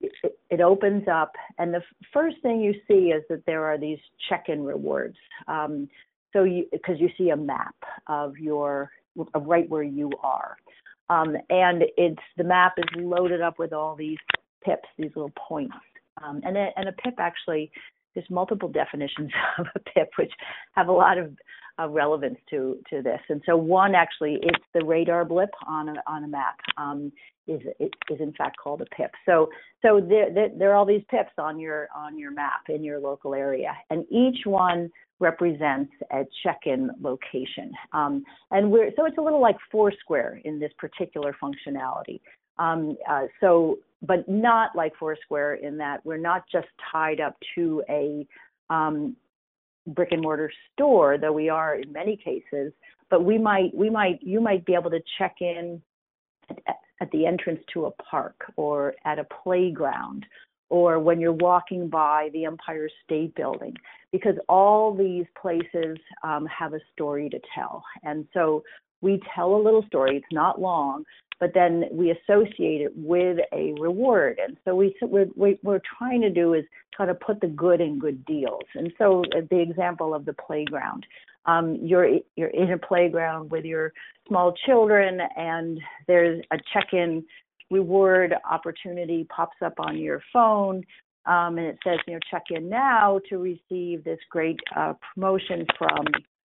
it, 0.02 0.62
opens 0.62 1.08
up, 1.12 1.34
and 1.58 1.74
the 1.74 1.82
first 2.14 2.38
thing 2.42 2.62
you 2.62 2.74
see 2.88 3.12
is 3.12 3.24
that 3.30 3.46
there 3.46 3.66
are 3.66 3.78
these 3.78 4.00
check-in 4.30 4.64
rewards. 4.64 5.18
Um, 5.48 5.88
so 6.34 6.44
you 6.44 6.66
because 6.72 7.00
you 7.00 7.10
see 7.18 7.30
a 7.30 7.38
map 7.38 7.76
of 8.08 8.38
your 8.38 8.92
of 9.34 9.46
right 9.46 9.70
where 9.70 9.84
you 9.84 10.12
are, 10.24 10.58
um, 11.10 11.36
and 11.50 11.84
it's 11.98 12.22
the 12.38 12.44
map 12.44 12.74
is 12.78 12.86
loaded 12.96 13.42
up 13.42 13.58
with 13.58 13.74
all 13.74 13.96
these 13.96 14.18
pips, 14.64 14.88
these 14.98 15.12
little 15.16 15.34
points, 15.48 15.76
um, 16.24 16.42
and 16.44 16.56
a, 16.58 16.70
and 16.76 16.88
a 16.88 16.92
pip 16.94 17.16
actually 17.18 17.72
there's 18.20 18.30
multiple 18.30 18.70
definitions 18.70 19.32
of 19.58 19.68
a 19.76 19.80
pip 19.80 20.10
which 20.18 20.32
have 20.74 20.88
a 20.88 20.92
lot 20.92 21.18
of 21.18 21.32
uh, 21.80 21.88
relevance 21.88 22.38
to 22.50 22.78
to 22.90 23.02
this. 23.02 23.22
And 23.30 23.42
so 23.46 23.56
one 23.56 23.96
actually 23.96 24.40
it's 24.42 24.64
the 24.74 24.84
radar 24.84 25.24
blip 25.24 25.52
on 25.68 25.90
a 25.90 25.94
on 26.08 26.24
a 26.26 26.28
map. 26.28 26.58
Um, 26.78 27.12
is 27.48 27.62
is 27.80 28.20
in 28.20 28.34
fact 28.34 28.58
called 28.62 28.82
a 28.82 28.96
pip. 28.96 29.12
So 29.26 29.50
so 29.82 30.02
there, 30.02 30.32
there, 30.32 30.50
there 30.56 30.72
are 30.72 30.76
all 30.76 30.86
these 30.86 31.04
pips 31.10 31.32
on 31.38 31.60
your 31.60 31.88
on 31.96 32.20
your 32.20 32.32
map 32.32 32.62
in 32.68 32.84
your 32.84 33.00
local 33.00 33.34
area, 33.34 33.76
and 33.90 34.06
each 34.12 34.46
one 34.46 34.92
represents 35.22 35.92
a 36.14 36.24
check-in 36.44 36.90
location. 37.02 37.74
Um, 37.92 38.24
and 38.52 38.72
we're 38.72 38.92
so 38.96 39.06
it's 39.06 39.18
a 39.18 39.22
little 39.22 39.42
like 39.42 39.58
Foursquare 39.72 40.42
in 40.44 40.60
this 40.60 40.72
particular 40.78 41.36
functionality. 41.42 42.20
Um, 42.60 42.98
uh, 43.10 43.24
so, 43.40 43.80
but 44.02 44.28
not 44.28 44.76
like 44.76 44.94
Foursquare 45.00 45.56
in 45.56 45.78
that 45.78 46.06
we're 46.06 46.18
not 46.18 46.44
just 46.52 46.68
tied 46.92 47.20
up 47.20 47.36
to 47.56 47.84
a 47.90 48.26
um, 48.70 49.16
brick 49.88 50.10
and 50.12 50.22
mortar 50.22 50.52
store, 50.74 51.18
though 51.18 51.34
we 51.34 51.50
are 51.50 51.76
in 51.76 51.92
many 51.92 52.16
cases. 52.16 52.72
But 53.10 53.24
we 53.24 53.38
might, 53.38 53.74
we 53.74 53.90
might, 53.90 54.20
you 54.22 54.40
might 54.40 54.66
be 54.66 54.76
able 54.76 54.92
to 54.92 55.02
check 55.18 55.38
in 55.42 55.82
at, 56.68 56.76
at 57.02 57.12
the 57.12 57.26
entrance 57.26 57.60
to 57.74 57.86
a 57.86 57.92
park 57.92 58.52
or 58.56 58.94
at 59.06 59.20
a 59.20 59.26
playground 59.44 60.26
or 60.70 61.00
when 61.00 61.20
you're 61.20 61.34
walking 61.34 61.90
by 61.90 62.30
the 62.32 62.46
Empire 62.46 62.88
State 63.04 63.34
Building, 63.36 63.76
because 64.12 64.36
all 64.48 64.96
these 64.96 65.26
places 65.40 65.98
um, 66.24 66.46
have 66.46 66.74
a 66.74 66.80
story 66.94 67.28
to 67.30 67.40
tell. 67.56 67.84
And 68.04 68.28
so 68.34 68.64
we 69.02 69.22
tell 69.36 69.56
a 69.56 69.62
little 69.62 69.84
story, 69.88 70.18
it's 70.18 70.26
not 70.32 70.60
long, 70.60 71.06
but 71.40 71.54
then 71.54 71.86
we 71.92 72.12
associate 72.12 72.82
it 72.82 72.92
with 72.96 73.38
a 73.54 73.74
reward. 73.80 74.40
And 74.46 74.58
so 74.66 74.76
we, 74.76 74.96
we're, 75.02 75.56
we're 75.64 75.82
trying 75.98 76.22
to 76.22 76.30
do 76.30 76.54
is 76.54 76.66
try 76.94 77.06
to 77.06 77.16
put 77.16 77.40
the 77.40 77.48
good 77.48 77.80
in 77.80 77.98
good 77.98 78.26
deals. 78.26 78.64
And 78.76 78.92
so 78.98 79.24
uh, 79.36 79.42
the 79.50 79.62
example 79.62 80.14
of 80.14 80.26
the 80.26 80.34
playground, 80.34 81.06
um, 81.46 81.78
you're 81.82 82.20
you're 82.36 82.50
in 82.50 82.72
a 82.72 82.78
playground 82.78 83.50
with 83.50 83.64
your 83.64 83.94
small 84.28 84.54
children, 84.66 85.20
and 85.36 85.80
there's 86.08 86.44
a 86.52 86.58
check-in 86.74 87.24
reward 87.72 88.36
opportunity 88.50 89.26
pops 89.36 89.56
up 89.64 89.74
on 89.80 89.98
your 89.98 90.22
phone, 90.34 90.84
um, 91.26 91.58
and 91.58 91.68
it 91.68 91.78
says, 91.84 91.98
you 92.08 92.14
know, 92.14 92.20
check 92.30 92.44
in 92.50 92.70
now 92.70 93.20
to 93.30 93.38
receive 93.38 94.04
this 94.04 94.20
great 94.30 94.60
uh, 94.76 94.94
promotion 95.14 95.66
from 95.78 96.06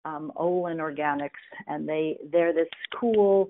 um, 0.08 0.32
Olin 0.36 0.78
Organics, 0.78 1.30
and 1.68 1.88
they 1.88 2.18
they're 2.32 2.54
this 2.54 2.68
cool 3.00 3.50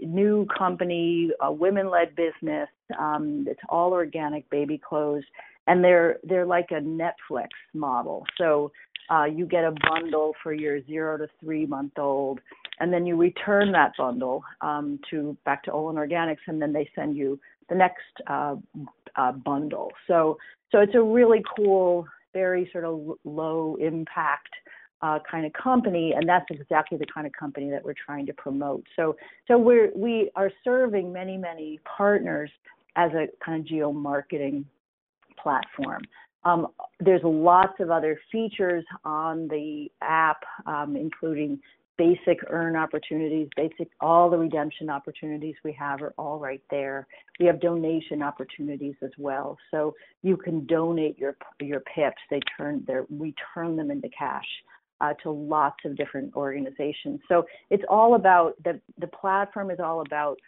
new 0.00 0.46
company, 0.56 1.30
a 1.40 1.52
women-led 1.52 2.14
business. 2.16 2.68
Um, 2.98 3.44
it's 3.48 3.60
all 3.68 3.92
organic 3.92 4.48
baby 4.50 4.78
clothes, 4.78 5.24
and 5.66 5.84
they're 5.84 6.18
they're 6.24 6.46
like 6.46 6.70
a 6.70 6.80
Netflix 6.80 7.48
model. 7.74 8.24
So 8.38 8.72
uh, 9.10 9.24
you 9.24 9.46
get 9.46 9.64
a 9.64 9.74
bundle 9.88 10.32
for 10.42 10.52
your 10.52 10.84
zero 10.86 11.18
to 11.18 11.28
three 11.40 11.66
month 11.66 11.98
old, 11.98 12.40
and 12.78 12.92
then 12.92 13.06
you 13.06 13.16
return 13.16 13.72
that 13.72 13.92
bundle 13.98 14.42
um, 14.60 14.98
to 15.10 15.36
back 15.44 15.62
to 15.64 15.72
Olin 15.72 15.96
Organics, 15.96 16.44
and 16.46 16.60
then 16.60 16.72
they 16.72 16.88
send 16.94 17.16
you 17.16 17.38
the 17.68 17.74
next 17.74 18.14
uh, 18.26 18.56
uh, 19.16 19.32
bundle. 19.32 19.90
So 20.06 20.38
so 20.72 20.78
it's 20.80 20.94
a 20.94 21.02
really 21.02 21.42
cool, 21.56 22.06
very 22.32 22.68
sort 22.72 22.84
of 22.84 23.18
low 23.24 23.76
impact 23.80 24.54
uh, 25.02 25.18
kind 25.30 25.46
of 25.46 25.52
company, 25.52 26.12
and 26.16 26.28
that's 26.28 26.46
exactly 26.50 26.98
the 26.98 27.06
kind 27.06 27.26
of 27.26 27.32
company 27.32 27.70
that 27.70 27.84
we're 27.84 27.94
trying 27.94 28.26
to 28.26 28.32
promote. 28.34 28.84
So, 28.96 29.16
so 29.48 29.56
we're 29.58 29.90
we 29.94 30.30
are 30.36 30.50
serving 30.62 31.12
many 31.12 31.36
many 31.36 31.80
partners 31.84 32.50
as 32.96 33.10
a 33.12 33.26
kind 33.44 33.60
of 33.60 33.66
geo 33.66 33.92
marketing 33.92 34.64
platform. 35.42 36.02
Um, 36.44 36.68
there's 37.00 37.20
lots 37.22 37.74
of 37.80 37.90
other 37.90 38.18
features 38.32 38.84
on 39.04 39.46
the 39.48 39.90
app, 40.02 40.42
um, 40.66 40.96
including 40.96 41.60
basic 41.98 42.38
earn 42.48 42.76
opportunities, 42.76 43.46
basic 43.56 43.88
all 44.00 44.30
the 44.30 44.38
redemption 44.38 44.88
opportunities 44.88 45.54
we 45.62 45.72
have 45.72 46.00
are 46.00 46.14
all 46.16 46.38
right 46.38 46.62
there. 46.70 47.06
We 47.38 47.44
have 47.44 47.60
donation 47.60 48.22
opportunities 48.22 48.94
as 49.02 49.10
well, 49.18 49.58
so 49.70 49.94
you 50.22 50.36
can 50.38 50.64
donate 50.66 51.18
your 51.18 51.36
your 51.60 51.80
pips. 51.80 52.16
They 52.30 52.40
turn 52.56 52.84
their 52.86 53.04
we 53.10 53.34
turn 53.54 53.76
them 53.76 53.90
into 53.90 54.08
cash 54.18 54.46
uh, 55.00 55.14
to 55.22 55.30
lots 55.30 55.78
of 55.84 55.96
different 55.96 56.34
organizations. 56.34 57.20
So 57.28 57.46
it's 57.70 57.84
all 57.88 58.14
about 58.14 58.54
the 58.64 58.80
the 58.98 59.06
platform 59.06 59.70
is 59.70 59.80
all 59.80 60.00
about 60.02 60.38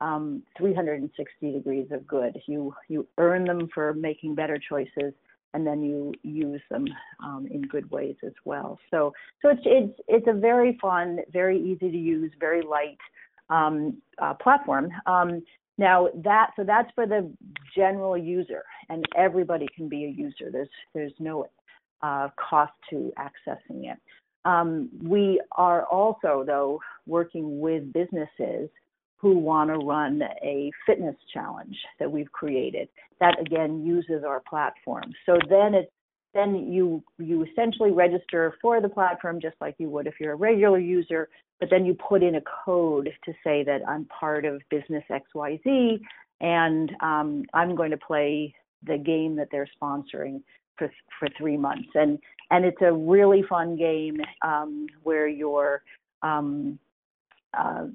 um, 0.00 0.42
360 0.58 1.52
degrees 1.52 1.86
of 1.90 2.06
good. 2.06 2.36
You 2.46 2.74
you 2.88 3.06
earn 3.18 3.44
them 3.44 3.68
for 3.72 3.94
making 3.94 4.34
better 4.34 4.58
choices, 4.58 5.14
and 5.54 5.66
then 5.66 5.82
you 5.82 6.12
use 6.22 6.60
them 6.70 6.86
um, 7.22 7.46
in 7.50 7.62
good 7.62 7.90
ways 7.90 8.16
as 8.24 8.32
well. 8.44 8.78
So 8.90 9.12
so 9.40 9.50
it's 9.50 9.62
it's 9.64 10.00
it's 10.08 10.26
a 10.28 10.38
very 10.38 10.78
fun, 10.80 11.20
very 11.32 11.58
easy 11.58 11.90
to 11.90 11.96
use, 11.96 12.32
very 12.40 12.62
light 12.62 12.98
um, 13.48 13.98
uh, 14.20 14.34
platform. 14.34 14.90
Um, 15.06 15.42
now 15.78 16.08
that 16.22 16.50
so 16.56 16.64
that's 16.64 16.90
for 16.94 17.06
the 17.06 17.30
general 17.74 18.16
user, 18.18 18.62
and 18.88 19.04
everybody 19.16 19.68
can 19.74 19.88
be 19.88 20.04
a 20.04 20.08
user. 20.08 20.50
There's 20.50 20.68
there's 20.94 21.14
no 21.18 21.46
uh, 22.02 22.28
cost 22.36 22.72
to 22.90 23.12
accessing 23.18 23.92
it. 23.92 23.98
Um, 24.44 24.88
we 25.02 25.40
are 25.52 25.84
also, 25.86 26.42
though, 26.46 26.80
working 27.06 27.60
with 27.60 27.92
businesses 27.92 28.68
who 29.18 29.38
want 29.38 29.70
to 29.70 29.76
run 29.76 30.20
a 30.42 30.70
fitness 30.84 31.14
challenge 31.32 31.76
that 32.00 32.10
we've 32.10 32.30
created. 32.32 32.88
That 33.20 33.40
again 33.40 33.86
uses 33.86 34.24
our 34.26 34.40
platform. 34.40 35.12
So 35.26 35.38
then 35.48 35.74
it's 35.74 35.90
then 36.34 36.72
you 36.72 37.04
you 37.18 37.44
essentially 37.44 37.92
register 37.92 38.54
for 38.60 38.80
the 38.80 38.88
platform 38.88 39.40
just 39.40 39.56
like 39.60 39.76
you 39.78 39.88
would 39.90 40.06
if 40.06 40.14
you're 40.18 40.32
a 40.32 40.36
regular 40.36 40.78
user, 40.78 41.28
but 41.60 41.70
then 41.70 41.84
you 41.84 41.94
put 41.94 42.22
in 42.22 42.36
a 42.36 42.42
code 42.64 43.10
to 43.24 43.32
say 43.44 43.62
that 43.62 43.80
I'm 43.86 44.06
part 44.06 44.44
of 44.44 44.60
business 44.70 45.04
XYZ 45.10 46.00
and 46.40 46.90
um, 47.00 47.44
I'm 47.54 47.76
going 47.76 47.92
to 47.92 47.96
play 47.96 48.54
the 48.84 48.98
game 48.98 49.36
that 49.36 49.48
they're 49.52 49.68
sponsoring 49.80 50.42
for 50.76 50.90
for 51.18 51.28
three 51.38 51.56
months, 51.56 51.88
and 51.94 52.18
and 52.50 52.64
it's 52.64 52.82
a 52.82 52.92
really 52.92 53.42
fun 53.48 53.76
game 53.76 54.20
um, 54.42 54.86
where 55.02 55.28
you're 55.28 55.82
um, 56.22 56.78
uh, 57.56 57.86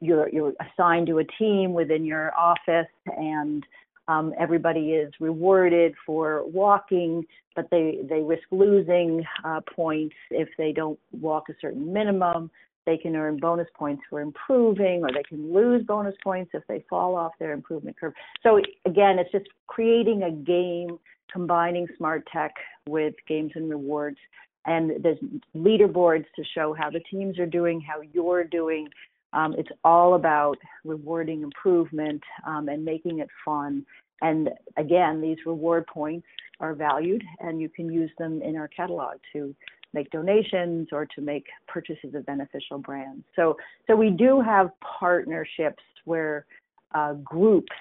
you're 0.00 0.28
you're 0.28 0.52
assigned 0.60 1.06
to 1.08 1.18
a 1.18 1.24
team 1.38 1.72
within 1.72 2.04
your 2.04 2.32
office, 2.36 2.90
and 3.16 3.64
um, 4.08 4.34
everybody 4.38 4.92
is 4.92 5.12
rewarded 5.20 5.94
for 6.04 6.44
walking, 6.48 7.24
but 7.56 7.68
they 7.70 8.00
they 8.08 8.20
risk 8.20 8.44
losing 8.50 9.24
uh, 9.44 9.60
points 9.74 10.14
if 10.30 10.48
they 10.58 10.72
don't 10.72 10.98
walk 11.12 11.48
a 11.48 11.54
certain 11.60 11.92
minimum. 11.92 12.50
They 12.86 12.98
can 12.98 13.16
earn 13.16 13.38
bonus 13.38 13.68
points 13.74 14.02
for 14.10 14.20
improving, 14.20 15.02
or 15.02 15.10
they 15.10 15.22
can 15.22 15.54
lose 15.54 15.82
bonus 15.86 16.14
points 16.22 16.50
if 16.52 16.62
they 16.68 16.84
fall 16.90 17.16
off 17.16 17.32
their 17.38 17.52
improvement 17.52 17.98
curve. 17.98 18.12
So 18.42 18.60
again, 18.84 19.18
it's 19.18 19.32
just 19.32 19.46
creating 19.68 20.22
a 20.24 20.30
game 20.30 20.98
combining 21.32 21.86
smart 21.96 22.26
tech 22.32 22.54
with 22.88 23.14
games 23.26 23.52
and 23.54 23.68
rewards. 23.68 24.18
And 24.66 25.02
there's 25.02 25.18
leaderboards 25.54 26.24
to 26.36 26.44
show 26.54 26.72
how 26.72 26.90
the 26.90 27.00
teams 27.10 27.38
are 27.38 27.46
doing, 27.46 27.80
how 27.80 28.00
you're 28.12 28.44
doing. 28.44 28.88
Um, 29.32 29.54
it's 29.58 29.70
all 29.84 30.14
about 30.14 30.56
rewarding 30.84 31.42
improvement 31.42 32.22
um, 32.46 32.68
and 32.68 32.84
making 32.84 33.18
it 33.18 33.28
fun. 33.44 33.84
and 34.22 34.50
again, 34.76 35.20
these 35.20 35.38
reward 35.44 35.86
points 35.86 36.26
are 36.60 36.74
valued, 36.74 37.22
and 37.40 37.60
you 37.60 37.68
can 37.68 37.92
use 37.92 38.10
them 38.18 38.40
in 38.42 38.56
our 38.56 38.68
catalog 38.68 39.16
to 39.32 39.54
make 39.92 40.10
donations 40.10 40.88
or 40.92 41.06
to 41.06 41.20
make 41.20 41.46
purchases 41.68 42.14
of 42.14 42.26
beneficial 42.26 42.78
brands. 42.78 43.24
So, 43.36 43.56
so 43.86 43.94
we 43.96 44.10
do 44.10 44.40
have 44.40 44.70
partnerships 44.80 45.82
where 46.04 46.46
uh, 46.94 47.14
groups 47.14 47.72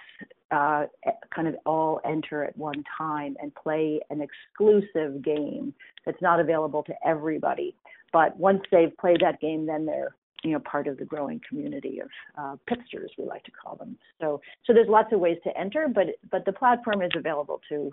uh, 0.53 0.86
kind 1.33 1.48
of 1.48 1.55
all 1.65 2.00
enter 2.05 2.43
at 2.43 2.55
one 2.57 2.83
time 2.98 3.36
and 3.41 3.53
play 3.55 4.00
an 4.10 4.22
exclusive 4.22 5.22
game 5.24 5.74
that's 6.05 6.22
not 6.22 6.39
available 6.39 6.83
to 6.83 6.93
everybody. 7.05 7.75
But 8.12 8.38
once 8.38 8.62
they've 8.72 8.95
played 8.98 9.22
that 9.22 9.41
game, 9.41 9.65
then 9.65 9.86
they're 9.86 10.15
you 10.43 10.51
know 10.51 10.60
part 10.60 10.88
of 10.88 10.98
the 10.98 11.05
growing 11.05 11.41
community 11.48 12.00
of 12.00 12.10
uh, 12.38 12.55
pipsters, 12.69 13.10
we 13.17 13.25
like 13.25 13.43
to 13.43 13.51
call 13.51 13.75
them. 13.75 13.98
So 14.22 14.41
so 14.65 14.74
there's 14.74 14.89
lots 14.89 15.12
of 15.12 15.19
ways 15.19 15.38
to 15.43 15.57
enter, 15.57 15.88
but 15.88 16.07
but 16.29 16.45
the 16.45 16.53
platform 16.53 17.01
is 17.01 17.12
available 17.15 17.60
to 17.69 17.91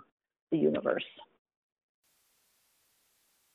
the 0.51 0.57
universe. 0.57 1.05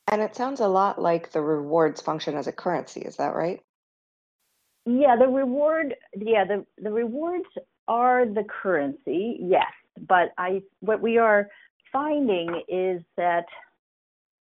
And 0.09 0.21
it 0.21 0.35
sounds 0.35 0.61
a 0.61 0.67
lot 0.67 1.01
like 1.01 1.31
the 1.31 1.41
rewards 1.41 2.01
function 2.01 2.35
as 2.35 2.47
a 2.47 2.51
currency. 2.51 3.01
Is 3.01 3.17
that 3.17 3.35
right? 3.35 3.61
Yeah, 4.85 5.15
the 5.17 5.27
reward. 5.27 5.95
Yeah, 6.17 6.45
the 6.45 6.65
the 6.81 6.91
rewards 6.91 7.47
are 7.87 8.25
the 8.25 8.43
currency. 8.43 9.37
Yes, 9.39 9.71
but 10.07 10.33
I 10.37 10.61
what 10.81 11.01
we 11.01 11.17
are 11.17 11.47
finding 11.91 12.61
is 12.67 13.01
that 13.15 13.45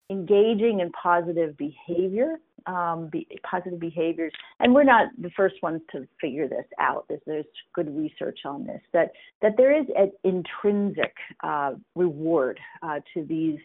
engaging 0.09 0.81
in 0.81 0.91
positive 0.91 1.57
behavior, 1.57 2.35
um, 2.67 3.07
be, 3.11 3.27
positive 3.49 3.79
behaviors, 3.79 4.31
and 4.59 4.73
we're 4.73 4.83
not 4.83 5.07
the 5.19 5.31
first 5.35 5.55
ones 5.63 5.81
to 5.91 6.07
figure 6.19 6.47
this 6.47 6.65
out. 6.79 7.05
There's, 7.07 7.21
there's 7.25 7.45
good 7.73 7.95
research 7.95 8.39
on 8.45 8.65
this 8.65 8.81
that 8.93 9.11
that 9.41 9.53
there 9.57 9.77
is 9.77 9.87
an 9.97 10.11
intrinsic 10.23 11.15
uh, 11.43 11.73
reward 11.95 12.59
uh, 12.83 12.99
to 13.13 13.23
these 13.25 13.59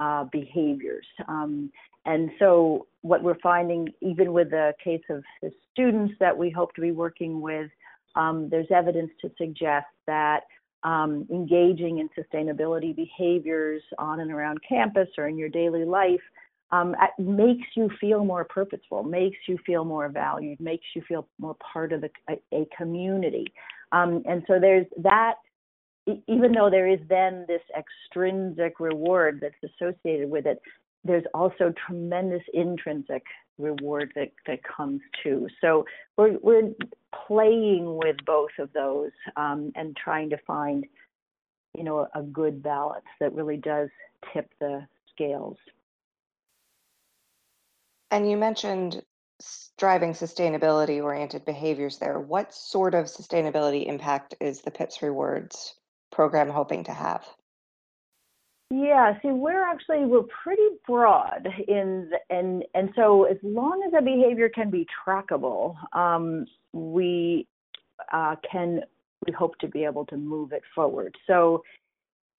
uh, 0.00 0.24
behaviors. 0.24 1.06
Um, 1.28 1.70
and 2.06 2.30
so, 2.38 2.86
what 3.02 3.22
we're 3.22 3.38
finding, 3.42 3.88
even 4.02 4.32
with 4.32 4.50
the 4.50 4.74
case 4.82 5.02
of 5.08 5.22
the 5.42 5.50
students 5.72 6.14
that 6.20 6.36
we 6.36 6.50
hope 6.50 6.74
to 6.74 6.80
be 6.80 6.92
working 6.92 7.40
with, 7.40 7.70
um, 8.16 8.48
there's 8.50 8.70
evidence 8.70 9.10
to 9.20 9.30
suggest 9.38 9.86
that 10.06 10.44
um, 10.84 11.26
engaging 11.30 11.98
in 11.98 12.08
sustainability 12.10 12.94
behaviors 12.94 13.82
on 13.98 14.20
and 14.20 14.30
around 14.30 14.58
campus 14.68 15.08
or 15.16 15.28
in 15.28 15.38
your 15.38 15.48
daily 15.48 15.84
life 15.84 16.20
um, 16.70 16.94
makes 17.18 17.66
you 17.76 17.88
feel 18.00 18.24
more 18.24 18.44
purposeful, 18.44 19.02
makes 19.02 19.38
you 19.46 19.58
feel 19.64 19.84
more 19.84 20.08
valued, 20.08 20.60
makes 20.60 20.84
you 20.94 21.02
feel 21.06 21.26
more 21.38 21.56
part 21.72 21.92
of 21.92 22.00
the, 22.00 22.10
a, 22.28 22.34
a 22.52 22.66
community. 22.76 23.46
Um, 23.92 24.22
and 24.26 24.42
so 24.46 24.58
there's 24.60 24.86
that, 24.98 25.34
even 26.26 26.52
though 26.52 26.68
there 26.70 26.88
is 26.88 26.98
then 27.08 27.46
this 27.48 27.62
extrinsic 27.78 28.78
reward 28.80 29.40
that's 29.40 29.72
associated 29.72 30.28
with 30.28 30.46
it, 30.46 30.60
there's 31.04 31.24
also 31.32 31.72
tremendous 31.86 32.42
intrinsic 32.52 33.22
reward 33.58 34.12
that, 34.14 34.32
that 34.46 34.60
comes 34.64 35.00
too. 35.22 35.48
So 35.60 35.84
we're, 36.16 36.38
we're 36.42 36.72
playing 37.26 37.96
with 37.96 38.16
both 38.26 38.50
of 38.58 38.72
those 38.72 39.12
um, 39.36 39.72
and 39.74 39.96
trying 39.96 40.30
to 40.30 40.38
find, 40.46 40.86
you 41.76 41.84
know, 41.84 42.08
a 42.14 42.22
good 42.22 42.62
balance 42.62 43.04
that 43.20 43.32
really 43.32 43.56
does 43.56 43.88
tip 44.32 44.50
the 44.60 44.86
scales. 45.10 45.56
And 48.10 48.30
you 48.30 48.36
mentioned 48.36 49.02
driving 49.76 50.12
sustainability 50.12 51.02
oriented 51.02 51.44
behaviors 51.44 51.98
there. 51.98 52.20
What 52.20 52.54
sort 52.54 52.94
of 52.94 53.06
sustainability 53.06 53.86
impact 53.86 54.34
is 54.40 54.60
the 54.60 54.70
PIPS 54.70 55.02
Rewards 55.02 55.74
program 56.12 56.48
hoping 56.48 56.84
to 56.84 56.92
have? 56.92 57.24
Yeah, 58.76 59.16
see, 59.22 59.28
we're 59.28 59.64
actually 59.64 60.04
we're 60.04 60.24
pretty 60.42 60.66
broad 60.84 61.46
in 61.68 62.10
the, 62.10 62.36
and 62.36 62.64
and 62.74 62.90
so 62.96 63.22
as 63.22 63.36
long 63.44 63.80
as 63.86 63.92
a 63.96 64.02
behavior 64.02 64.48
can 64.48 64.68
be 64.68 64.84
trackable, 65.06 65.76
um, 65.96 66.44
we 66.72 67.46
uh, 68.12 68.34
can 68.50 68.80
we 69.24 69.32
hope 69.32 69.56
to 69.60 69.68
be 69.68 69.84
able 69.84 70.04
to 70.06 70.16
move 70.16 70.50
it 70.50 70.62
forward. 70.74 71.14
So, 71.28 71.62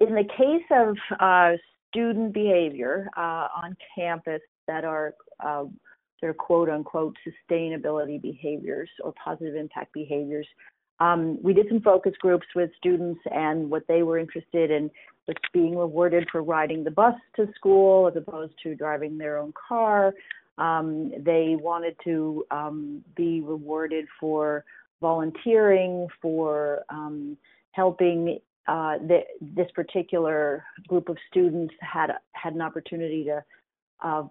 in 0.02 0.14
the 0.14 0.26
case 0.26 0.66
of 0.72 0.98
uh, 1.22 1.54
student 1.90 2.34
behavior 2.34 3.10
uh, 3.16 3.48
on 3.56 3.78
campus 3.96 4.42
that 4.68 4.84
are 4.84 5.14
uh, 5.40 5.64
sort 6.20 6.32
of 6.32 6.38
quote 6.38 6.70
unquote 6.70 7.16
sustainability 7.26 8.22
behaviors 8.22 8.90
or 9.06 9.14
positive 9.24 9.56
impact 9.56 9.94
behaviors, 9.94 10.48
um, 11.00 11.38
we 11.42 11.54
did 11.54 11.68
some 11.70 11.82
focus 11.82 12.14
groups 12.20 12.48
with 12.56 12.72
students, 12.78 13.20
and 13.32 13.70
what 13.70 13.84
they 13.88 14.04
were 14.04 14.18
interested 14.18 14.72
in 14.72 14.90
was 15.28 15.36
being 15.54 15.78
rewarded 15.78 16.28
for 16.32 16.44
riding 16.44 16.84
the 16.84 16.92
bus 16.92 17.16
to 17.36 17.48
school 17.56 18.08
as 18.08 18.16
opposed 18.16 18.54
to 18.64 18.76
driving 18.76 19.18
their 19.18 19.38
own 19.38 19.54
car. 19.68 20.14
Um, 20.58 21.12
they 21.20 21.58
wanted 21.60 21.98
to 22.06 22.46
um, 22.52 23.04
be 23.16 23.42
rewarded 23.42 24.06
for 24.20 24.64
volunteering, 25.02 26.08
for 26.22 26.84
um, 26.90 27.38
helping. 27.72 28.40
Uh, 28.68 28.98
the, 28.98 29.20
this 29.40 29.68
particular 29.76 30.64
group 30.88 31.08
of 31.08 31.18
students 31.30 31.72
had 31.82 32.10
had 32.32 32.56
an 32.56 32.62
opportunity 32.62 33.24
to 33.24 33.44
uh, 34.04 34.24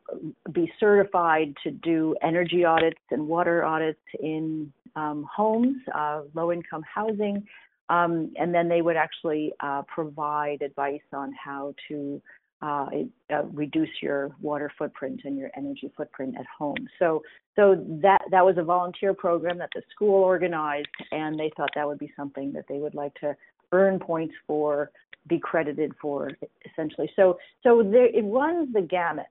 be 0.52 0.72
certified 0.80 1.54
to 1.62 1.70
do 1.70 2.16
energy 2.20 2.64
audits 2.64 3.00
and 3.10 3.28
water 3.28 3.64
audits 3.64 4.00
in 4.20 4.72
um, 4.96 5.26
homes, 5.34 5.76
uh, 5.94 6.22
low 6.34 6.52
income 6.52 6.82
housing, 6.82 7.44
um, 7.88 8.32
and 8.38 8.54
then 8.54 8.68
they 8.68 8.82
would 8.82 8.96
actually 8.96 9.52
uh, 9.60 9.82
provide 9.82 10.62
advice 10.62 11.02
on 11.12 11.32
how 11.32 11.74
to 11.88 12.20
uh, 12.62 12.86
uh, 13.30 13.42
reduce 13.52 13.90
your 14.00 14.34
water 14.40 14.70
footprint 14.78 15.20
and 15.24 15.36
your 15.36 15.50
energy 15.56 15.90
footprint 15.96 16.34
at 16.38 16.46
home. 16.46 16.88
So, 16.98 17.22
so 17.56 17.84
that 18.02 18.22
that 18.30 18.44
was 18.44 18.56
a 18.56 18.62
volunteer 18.62 19.12
program 19.12 19.58
that 19.58 19.70
the 19.74 19.82
school 19.94 20.14
organized, 20.14 20.88
and 21.12 21.38
they 21.38 21.50
thought 21.56 21.70
that 21.74 21.86
would 21.86 21.98
be 21.98 22.10
something 22.16 22.52
that 22.52 22.64
they 22.68 22.78
would 22.78 22.94
like 22.94 23.14
to 23.16 23.36
earn 23.72 23.98
points 23.98 24.34
for, 24.46 24.90
be 25.28 25.38
credited 25.38 25.92
for, 26.00 26.30
essentially. 26.70 27.10
So, 27.16 27.38
so 27.62 27.82
there, 27.82 28.06
it 28.06 28.24
runs 28.24 28.72
the 28.72 28.82
gamut 28.82 29.26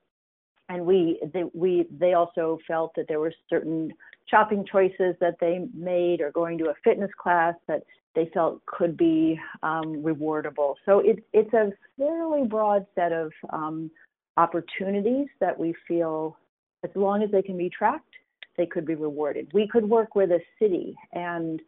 and 0.69 0.85
we 0.85 1.19
they, 1.33 1.43
we 1.53 1.85
they 1.99 2.13
also 2.13 2.57
felt 2.67 2.93
that 2.95 3.07
there 3.07 3.19
were 3.19 3.33
certain 3.49 3.91
shopping 4.29 4.65
choices 4.69 5.15
that 5.19 5.35
they 5.39 5.67
made 5.73 6.21
or 6.21 6.31
going 6.31 6.57
to 6.59 6.69
a 6.69 6.73
fitness 6.83 7.11
class 7.21 7.55
that 7.67 7.83
they 8.15 8.29
felt 8.33 8.65
could 8.65 8.95
be 8.95 9.39
um, 9.63 10.03
rewardable. 10.03 10.75
So 10.85 10.99
it, 10.99 11.23
it's 11.33 11.53
a 11.53 11.71
fairly 11.97 12.47
broad 12.47 12.85
set 12.95 13.11
of 13.11 13.31
um, 13.51 13.89
opportunities 14.37 15.27
that 15.39 15.57
we 15.57 15.73
feel, 15.87 16.37
as 16.83 16.91
long 16.95 17.23
as 17.23 17.31
they 17.31 17.41
can 17.41 17.57
be 17.57 17.69
tracked, 17.69 18.13
they 18.57 18.65
could 18.65 18.85
be 18.85 18.95
rewarded. 18.95 19.47
We 19.53 19.67
could 19.67 19.87
work 19.87 20.15
with 20.15 20.31
a 20.31 20.39
city 20.59 20.95
and 21.13 21.59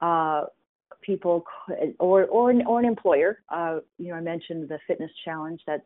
uh, 0.00 0.44
people, 1.02 1.44
or 2.00 2.24
or 2.26 2.50
or 2.56 2.80
an 2.80 2.84
employer. 2.84 3.38
Uh, 3.48 3.78
you 3.98 4.08
know, 4.08 4.16
I 4.16 4.20
mentioned 4.20 4.68
the 4.68 4.78
fitness 4.86 5.10
challenge 5.24 5.60
that 5.66 5.84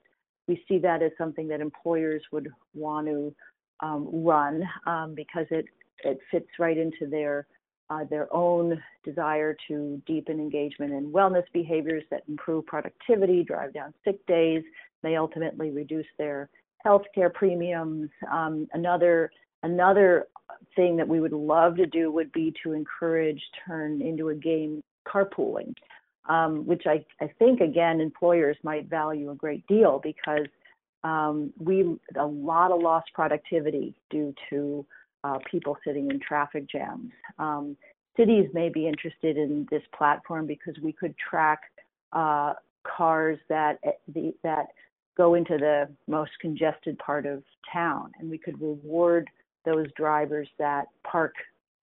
we 0.48 0.62
see 0.68 0.78
that 0.78 1.02
as 1.02 1.10
something 1.18 1.48
that 1.48 1.60
employers 1.60 2.22
would 2.32 2.48
want 2.74 3.06
to 3.08 3.34
um, 3.80 4.08
run 4.12 4.62
um, 4.86 5.14
because 5.14 5.46
it 5.50 5.66
it 6.04 6.18
fits 6.30 6.48
right 6.58 6.76
into 6.76 7.06
their 7.08 7.46
uh, 7.88 8.04
their 8.10 8.32
own 8.34 8.82
desire 9.04 9.56
to 9.68 10.02
deepen 10.06 10.40
engagement 10.40 10.92
in 10.92 11.12
wellness 11.12 11.44
behaviors 11.52 12.02
that 12.10 12.22
improve 12.28 12.66
productivity, 12.66 13.44
drive 13.44 13.72
down 13.72 13.94
sick 14.04 14.24
days, 14.26 14.64
may 15.04 15.16
ultimately 15.16 15.70
reduce 15.70 16.06
their 16.18 16.50
healthcare 16.84 17.32
premiums. 17.32 18.10
Um, 18.30 18.66
another 18.72 19.30
another 19.62 20.26
thing 20.74 20.96
that 20.96 21.06
we 21.06 21.20
would 21.20 21.32
love 21.32 21.76
to 21.76 21.86
do 21.86 22.10
would 22.10 22.32
be 22.32 22.52
to 22.62 22.72
encourage 22.72 23.40
turn 23.66 24.02
into 24.02 24.30
a 24.30 24.34
game 24.34 24.82
carpooling 25.06 25.72
um, 26.28 26.66
which 26.66 26.84
I, 26.86 27.04
I 27.20 27.30
think 27.38 27.60
again 27.60 28.00
employers 28.00 28.56
might 28.62 28.88
value 28.88 29.30
a 29.30 29.34
great 29.34 29.66
deal 29.66 30.00
because 30.02 30.46
um, 31.04 31.52
we 31.58 31.96
a 32.18 32.26
lot 32.26 32.72
of 32.72 32.82
lost 32.82 33.08
productivity 33.14 33.94
due 34.10 34.34
to 34.50 34.84
uh, 35.26 35.38
people 35.50 35.76
sitting 35.84 36.10
in 36.10 36.20
traffic 36.20 36.68
jams. 36.70 37.10
Um, 37.38 37.76
cities 38.16 38.48
may 38.52 38.68
be 38.68 38.86
interested 38.86 39.36
in 39.36 39.66
this 39.70 39.82
platform 39.96 40.46
because 40.46 40.74
we 40.82 40.92
could 40.92 41.14
track 41.18 41.60
uh, 42.12 42.54
cars 42.84 43.38
that 43.48 43.78
eh, 43.84 43.90
the, 44.14 44.32
that 44.44 44.66
go 45.16 45.34
into 45.34 45.56
the 45.58 45.88
most 46.06 46.30
congested 46.40 46.98
part 46.98 47.26
of 47.26 47.42
town, 47.72 48.12
and 48.18 48.30
we 48.30 48.38
could 48.38 48.60
reward 48.60 49.28
those 49.64 49.86
drivers 49.96 50.48
that 50.58 50.86
park 51.02 51.34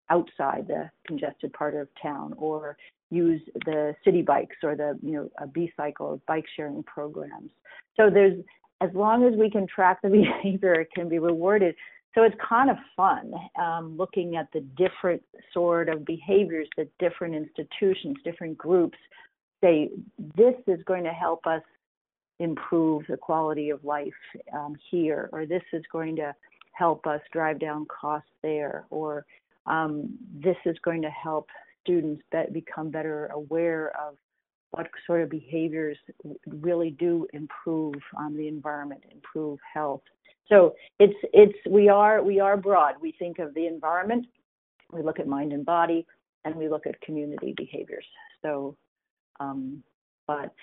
outside 0.10 0.65
the 0.67 0.89
congested 1.06 1.51
part 1.53 1.75
of 1.75 1.88
town 2.01 2.34
or 2.38 2.77
use 3.10 3.41
the 3.65 3.93
city 4.06 4.21
bikes 4.21 4.56
or 4.63 4.75
the 4.75 4.97
you 5.01 5.12
know 5.12 5.29
a 5.39 5.47
B-cycle 5.47 6.21
bike 6.27 6.45
sharing 6.56 6.84
programs. 6.84 7.51
So 7.97 8.10
there's 8.10 8.39
as 8.82 8.89
long 8.93 9.25
as 9.25 9.38
we 9.38 9.49
can 9.49 9.67
track 9.67 10.01
the 10.01 10.10
behavior, 10.43 10.73
it 10.79 10.89
can 10.95 11.10
be 11.10 11.19
rewarded. 11.19 11.75
So 12.15 12.23
it's 12.23 12.36
kind 12.47 12.69
of 12.69 12.78
fun 12.95 13.34
um, 13.60 13.97
looking 13.97 14.36
at 14.36 14.47
the 14.54 14.62
different 14.78 15.23
sort 15.52 15.89
of 15.89 16.06
behaviors 16.06 16.67
that 16.78 16.89
different 16.99 17.34
institutions, 17.34 18.17
different 18.23 18.58
groups 18.58 18.97
say 19.62 19.89
this 20.36 20.56
is 20.67 20.80
going 20.86 21.04
to 21.06 21.12
help 21.12 21.47
us 21.47 21.63
improve 22.39 23.04
the 23.08 23.17
quality 23.17 23.69
of 23.69 23.84
life 23.84 24.13
um, 24.54 24.76
here, 24.91 25.30
or 25.32 25.45
this 25.45 25.63
is 25.71 25.84
going 25.91 26.15
to 26.17 26.36
help 26.73 27.08
us 27.08 27.21
drive 27.32 27.60
down 27.60 27.86
costs 27.86 28.30
there, 28.41 28.86
or 28.89 29.26
um, 29.65 30.17
this 30.34 30.58
is 30.65 30.76
going 30.84 31.02
to 31.02 31.10
help 31.10 31.47
students 31.82 32.21
be- 32.32 32.52
become 32.52 32.89
better 32.89 33.28
aware 33.28 33.91
of 33.99 34.15
what 34.71 34.88
sort 35.06 35.21
of 35.21 35.30
behaviors 35.30 35.97
really 36.47 36.89
do 36.91 37.28
improve 37.34 37.95
um, 38.17 38.36
the 38.36 38.47
environment, 38.47 39.04
improve 39.12 39.60
health. 39.71 40.02
So 40.49 40.75
it's 40.99 41.13
it's 41.34 41.58
we 41.69 41.89
are 41.89 42.21
we 42.23 42.39
are 42.39 42.58
broad. 42.58 42.95
We 43.01 43.13
think 43.17 43.39
of 43.39 43.53
the 43.53 43.67
environment, 43.67 44.25
we 44.91 45.01
look 45.01 45.19
at 45.19 45.27
mind 45.27 45.53
and 45.53 45.65
body, 45.65 46.06
and 46.45 46.56
we 46.56 46.69
look 46.69 46.86
at 46.86 46.99
community 47.01 47.53
behaviors. 47.56 48.06
So, 48.41 48.75
um, 49.39 49.84
but 50.27 50.53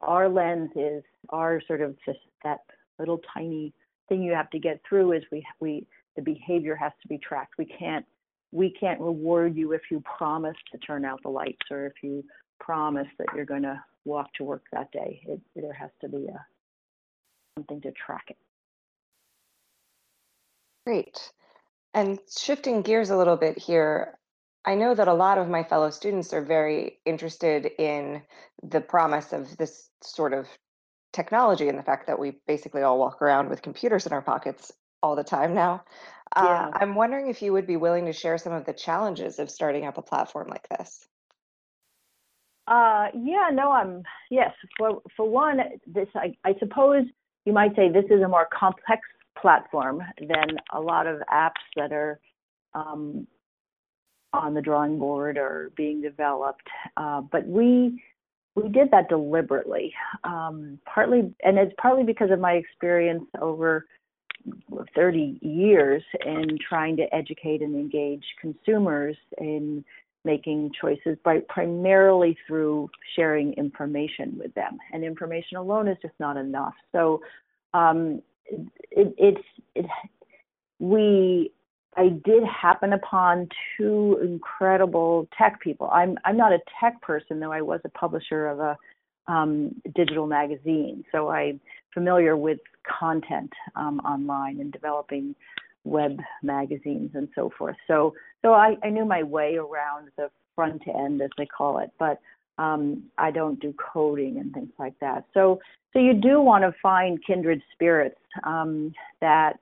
our 0.00 0.28
lens 0.28 0.70
is 0.76 1.02
our 1.30 1.60
sort 1.66 1.80
of 1.80 1.96
just 2.04 2.20
that 2.44 2.60
little 2.98 3.20
tiny 3.34 3.72
thing 4.08 4.22
you 4.22 4.32
have 4.32 4.50
to 4.50 4.58
get 4.58 4.80
through 4.88 5.12
is 5.12 5.22
we 5.30 5.44
we 5.60 5.86
the 6.16 6.22
behavior 6.22 6.76
has 6.76 6.92
to 7.02 7.08
be 7.08 7.18
tracked. 7.18 7.54
We 7.58 7.66
can't 7.66 8.06
we 8.52 8.70
can't 8.70 9.00
reward 9.00 9.56
you 9.56 9.72
if 9.72 9.82
you 9.90 10.02
promise 10.16 10.56
to 10.72 10.78
turn 10.78 11.04
out 11.04 11.20
the 11.22 11.28
lights 11.28 11.66
or 11.70 11.86
if 11.86 11.94
you 12.02 12.24
promise 12.60 13.06
that 13.18 13.28
you're 13.34 13.44
going 13.44 13.62
to 13.62 13.80
walk 14.04 14.32
to 14.34 14.44
work 14.44 14.62
that 14.72 14.90
day. 14.90 15.20
It, 15.26 15.40
there 15.54 15.72
has 15.72 15.90
to 16.00 16.08
be 16.08 16.26
a 16.28 16.46
something 17.56 17.80
to 17.82 17.92
track 17.92 18.24
it. 18.28 18.36
Great. 20.88 21.32
And 21.92 22.18
shifting 22.34 22.80
gears 22.80 23.10
a 23.10 23.16
little 23.18 23.36
bit 23.36 23.58
here, 23.58 24.18
I 24.64 24.74
know 24.74 24.94
that 24.94 25.06
a 25.06 25.12
lot 25.12 25.36
of 25.36 25.46
my 25.46 25.62
fellow 25.62 25.90
students 25.90 26.32
are 26.32 26.40
very 26.40 26.98
interested 27.04 27.66
in 27.78 28.22
the 28.62 28.80
promise 28.80 29.34
of 29.34 29.54
this 29.58 29.90
sort 30.02 30.32
of 30.32 30.48
technology 31.12 31.68
and 31.68 31.78
the 31.78 31.82
fact 31.82 32.06
that 32.06 32.18
we 32.18 32.38
basically 32.46 32.80
all 32.80 32.98
walk 32.98 33.20
around 33.20 33.50
with 33.50 33.60
computers 33.60 34.06
in 34.06 34.14
our 34.14 34.22
pockets 34.22 34.72
all 35.02 35.14
the 35.14 35.22
time 35.22 35.52
now. 35.52 35.84
Uh, 36.34 36.70
I'm 36.72 36.94
wondering 36.94 37.28
if 37.28 37.42
you 37.42 37.52
would 37.52 37.66
be 37.66 37.76
willing 37.76 38.06
to 38.06 38.12
share 38.14 38.38
some 38.38 38.54
of 38.54 38.64
the 38.64 38.72
challenges 38.72 39.38
of 39.38 39.50
starting 39.50 39.84
up 39.84 39.98
a 39.98 40.02
platform 40.02 40.48
like 40.48 40.66
this. 40.70 41.06
Uh, 42.66 43.08
yeah, 43.14 43.50
no, 43.52 43.72
I'm 43.72 44.04
yes. 44.30 44.54
For 44.78 45.02
for 45.14 45.28
one, 45.28 45.60
this 45.86 46.08
I, 46.14 46.34
I 46.46 46.54
suppose 46.58 47.04
you 47.44 47.52
might 47.52 47.76
say 47.76 47.90
this 47.90 48.06
is 48.10 48.22
a 48.22 48.28
more 48.28 48.48
complex 48.50 49.02
platform 49.40 50.02
than 50.20 50.58
a 50.72 50.80
lot 50.80 51.06
of 51.06 51.20
apps 51.32 51.62
that 51.76 51.92
are 51.92 52.20
um, 52.74 53.26
on 54.32 54.54
the 54.54 54.60
drawing 54.60 54.98
board 54.98 55.38
or 55.38 55.70
being 55.76 56.00
developed. 56.00 56.68
Uh, 56.96 57.20
but 57.20 57.46
we 57.46 58.02
we 58.54 58.68
did 58.68 58.90
that 58.90 59.08
deliberately, 59.08 59.94
um, 60.24 60.80
partly, 60.84 61.32
and 61.44 61.58
it's 61.58 61.72
partly 61.80 62.02
because 62.02 62.30
of 62.32 62.40
my 62.40 62.54
experience 62.54 63.24
over 63.40 63.86
30 64.96 65.38
years 65.42 66.02
in 66.24 66.58
trying 66.68 66.96
to 66.96 67.14
educate 67.14 67.62
and 67.62 67.76
engage 67.76 68.24
consumers 68.40 69.16
in 69.38 69.84
making 70.24 70.70
choices 70.80 71.16
by 71.24 71.38
primarily 71.48 72.36
through 72.46 72.90
sharing 73.14 73.52
information 73.54 74.36
with 74.38 74.52
them 74.54 74.76
and 74.92 75.04
information 75.04 75.56
alone 75.56 75.86
is 75.86 75.96
just 76.02 76.14
not 76.18 76.36
enough 76.36 76.74
so 76.92 77.20
um, 77.74 78.20
it, 78.48 79.14
it's 79.18 79.44
it, 79.74 79.86
we 80.78 81.52
I 81.96 82.10
did 82.24 82.44
happen 82.44 82.92
upon 82.92 83.48
two 83.76 84.18
incredible 84.22 85.28
tech 85.36 85.60
people. 85.60 85.90
I'm 85.92 86.16
I'm 86.24 86.36
not 86.36 86.52
a 86.52 86.60
tech 86.80 87.00
person 87.02 87.40
though. 87.40 87.52
I 87.52 87.62
was 87.62 87.80
a 87.84 87.88
publisher 87.90 88.46
of 88.46 88.60
a 88.60 88.76
um, 89.26 89.74
digital 89.94 90.26
magazine, 90.26 91.04
so 91.12 91.28
I'm 91.28 91.60
familiar 91.92 92.36
with 92.36 92.58
content 93.00 93.52
um, 93.76 93.98
online 94.00 94.60
and 94.60 94.72
developing 94.72 95.34
web 95.84 96.18
magazines 96.42 97.10
and 97.14 97.28
so 97.34 97.50
forth. 97.58 97.76
So 97.86 98.14
so 98.42 98.52
I, 98.52 98.76
I 98.82 98.90
knew 98.90 99.04
my 99.04 99.22
way 99.22 99.56
around 99.56 100.10
the 100.16 100.30
front 100.54 100.82
end, 100.88 101.20
as 101.22 101.30
they 101.36 101.46
call 101.46 101.78
it, 101.78 101.90
but 101.98 102.18
um, 102.58 103.04
I 103.16 103.30
don't 103.30 103.60
do 103.60 103.74
coding 103.92 104.38
and 104.38 104.52
things 104.52 104.72
like 104.78 104.98
that. 105.00 105.24
So 105.32 105.60
so 105.92 105.98
you 105.98 106.14
do 106.14 106.40
want 106.40 106.64
to 106.64 106.74
find 106.82 107.18
kindred 107.24 107.62
spirits 107.72 108.20
um, 108.44 108.92
that 109.20 109.58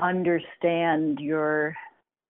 understand 0.00 1.18
your 1.20 1.74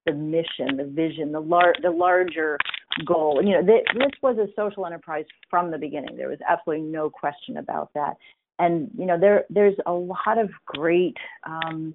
the 0.07 0.13
mission, 0.13 0.77
the 0.77 0.91
vision, 0.93 1.31
the 1.31 1.41
lar- 1.41 1.75
the 1.83 1.91
larger 1.91 2.59
goal. 3.05 3.39
And 3.39 3.49
you 3.49 3.55
know, 3.55 3.67
th- 3.67 3.87
this 3.95 4.11
was 4.23 4.39
a 4.39 4.49
social 4.57 4.87
enterprise 4.87 5.27
from 5.49 5.71
the 5.71 5.79
beginning. 5.79 6.17
There 6.17 6.29
was 6.29 6.39
absolutely 6.49 6.87
no 6.87 7.11
question 7.11 7.59
about 7.59 7.91
that. 7.95 8.17
And 8.59 8.91
you 8.97 9.07
know, 9.07 9.19
there 9.19 9.45
there's 9.51 9.77
a 9.87 9.93
lot 9.93 10.39
of 10.39 10.51
great 10.67 11.17
um, 11.45 11.95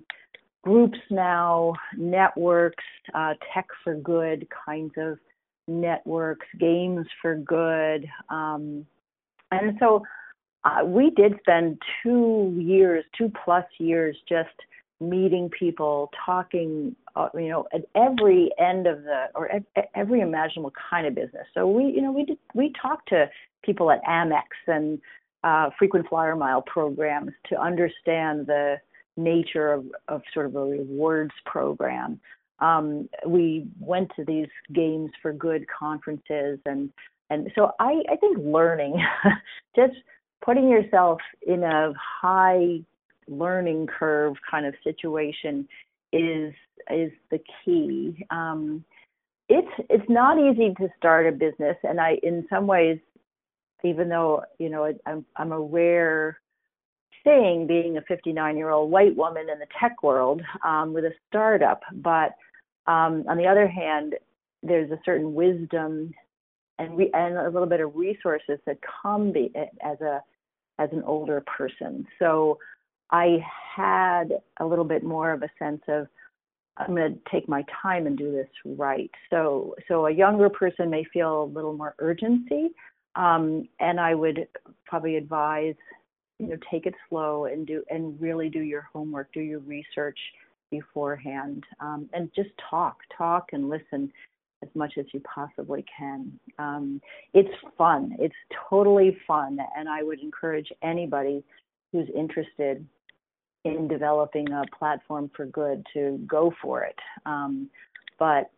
groups 0.63 0.98
now, 1.10 1.74
networks, 1.98 2.84
uh, 3.13 3.34
tech 3.54 3.68
for 3.84 3.96
good 3.96 4.48
kinds 4.65 4.94
of 4.98 5.18
networks, 5.67 6.47
games 6.60 7.06
for 7.21 7.36
good, 7.36 8.08
um, 8.30 8.86
and 9.51 9.78
so 9.80 10.04
uh, 10.63 10.84
we 10.84 11.12
did 11.12 11.34
spend 11.39 11.80
two 12.01 12.54
years, 12.58 13.06
two 13.17 13.32
plus 13.43 13.65
years, 13.78 14.17
just 14.28 14.49
meeting 14.99 15.49
people, 15.58 16.10
talking, 16.25 16.95
uh, 17.15 17.30
you 17.36 17.49
know, 17.49 17.67
at 17.73 17.82
every 17.95 18.49
end 18.58 18.88
of 18.88 19.04
the 19.04 19.25
or 19.36 19.51
at, 19.51 19.63
every 19.93 20.21
imaginable 20.21 20.73
kind 20.89 21.06
of 21.06 21.13
business. 21.13 21.45
So 21.54 21.67
we, 21.67 21.86
you 21.86 22.01
know, 22.01 22.12
we 22.12 22.25
did 22.25 22.38
we 22.54 22.73
talked 22.82 23.10
to 23.10 23.30
people 23.63 23.91
at 23.91 24.04
Amex 24.06 24.43
and 24.67 24.99
uh, 25.43 25.69
frequent 25.78 26.08
flyer 26.10 26.36
mile 26.36 26.62
programs 26.62 27.32
to 27.49 27.62
understand 27.62 28.47
the 28.47 28.78
nature 29.17 29.71
of, 29.71 29.86
of 30.08 30.21
sort 30.34 30.45
of 30.47 30.56
a 30.56 30.65
rewards 30.65 31.34
program. 31.45 32.19
Um, 32.60 33.10
we 33.28 33.68
went 33.80 34.12
to 34.15 34.24
these 34.26 34.48
games 34.74 35.12
for 35.22 35.34
good 35.34 35.65
conferences 35.68 36.60
and 36.65 36.89
and 37.30 37.52
so 37.56 37.72
I, 37.80 38.04
I 38.12 38.15
think 38.18 38.38
learning, 38.39 39.04
just 39.76 39.94
putting 40.44 40.70
yourself 40.70 41.20
in 41.46 41.63
a 41.63 41.94
high 42.22 42.82
learning 43.28 43.88
curve 43.88 44.36
kind 44.50 44.65
of 44.65 44.76
situation 44.84 45.68
is 46.13 46.54
is 46.91 47.12
the 47.32 47.39
key. 47.63 48.26
Um, 48.30 48.86
it's 49.50 49.72
it's 49.89 50.10
not 50.10 50.38
easy 50.38 50.74
to 50.76 50.88
start 50.98 51.28
a 51.28 51.32
business, 51.32 51.78
and 51.84 52.00
I 52.00 52.18
in 52.22 52.46
some 52.50 52.68
ways, 52.68 53.00
even 53.84 54.10
though 54.10 54.44
you 54.60 54.70
know 54.70 54.94
I'm 55.06 55.26
I'm 55.36 55.52
a 55.52 55.60
rare 55.60 56.39
thing 57.26 57.68
being 57.68 57.98
a 57.98 58.02
59 58.04 58.56
year 58.56 58.70
old 58.70 58.90
white 58.90 59.16
woman 59.18 59.50
in 59.52 59.60
the 59.60 59.68
tech 59.78 60.02
world 60.02 60.42
um, 60.64 60.94
with 60.94 61.04
a 61.04 61.12
startup, 61.28 61.82
but 61.96 62.36
um, 62.88 63.26
on 63.28 63.36
the 63.38 63.48
other 63.48 63.68
hand, 63.68 64.16
there's 64.64 64.92
a 64.92 65.00
certain 65.04 65.34
wisdom 65.34 66.14
and 66.80 66.94
we 66.94 67.10
and 67.14 67.38
a 67.38 67.50
little 67.50 67.68
bit 67.68 67.80
of 67.80 67.96
resources 67.96 68.60
that 68.66 68.78
come 69.02 69.32
be, 69.32 69.52
as 69.84 70.00
a 70.02 70.22
as 70.80 70.90
an 70.92 71.04
older 71.04 71.42
person. 71.42 72.06
So 72.20 72.60
I 73.12 73.40
had 73.76 74.34
a 74.60 74.66
little 74.66 74.84
bit 74.84 75.04
more 75.04 75.32
of 75.32 75.44
a 75.44 75.50
sense 75.58 75.82
of 75.88 76.08
I'm 76.78 76.96
going 76.96 77.14
to 77.14 77.20
take 77.32 77.48
my 77.48 77.64
time 77.82 78.06
and 78.06 78.18
do 78.18 78.32
this 78.32 78.50
right. 78.66 79.12
So 79.30 79.76
so 79.88 80.08
a 80.08 80.12
younger 80.12 80.50
person 80.50 80.90
may 80.90 81.06
feel 81.06 81.44
a 81.44 81.46
little 81.46 81.74
more 81.74 81.96
urgency, 82.00 82.72
um, 83.16 83.68
and 83.80 84.00
I 84.00 84.14
would 84.16 84.48
probably 84.86 85.16
advise 85.16 85.76
you 86.39 86.48
know 86.48 86.58
take 86.71 86.86
it 86.86 86.93
slow 87.10 87.45
and 87.45 87.65
do 87.65 87.84
and 87.89 88.19
really 88.19 88.50
do 88.50 88.62
your 88.62 88.88
homework, 88.93 89.32
do 89.34 89.41
your 89.41 89.60
research 89.60 90.19
beforehand, 90.71 91.63
um, 91.80 92.10
and 92.13 92.30
just 92.36 92.50
talk, 92.69 92.98
talk 93.15 93.50
and 93.54 93.69
listen 93.69 94.12
as 94.63 94.69
much 94.74 94.93
as 94.98 95.06
you 95.13 95.21
possibly 95.21 95.86
can. 95.98 96.32
Um, 96.58 97.02
it's 97.34 97.54
fun. 97.78 98.15
It's 98.19 98.36
totally 98.69 99.17
fun, 99.28 99.58
and 99.78 99.88
I 99.88 100.04
would 100.04 100.19
encourage 100.19 100.71
anybody 100.82 101.43
who's 101.91 102.08
interested 102.15 102.86
in 103.63 103.88
developing 103.88 104.52
a 104.52 104.63
platform 104.78 105.30
for 105.36 105.45
good 105.45 105.86
to 105.93 106.19
go 106.28 106.54
for 106.62 106.84
it. 106.84 106.95
Um, 107.26 107.69
but 108.19 108.52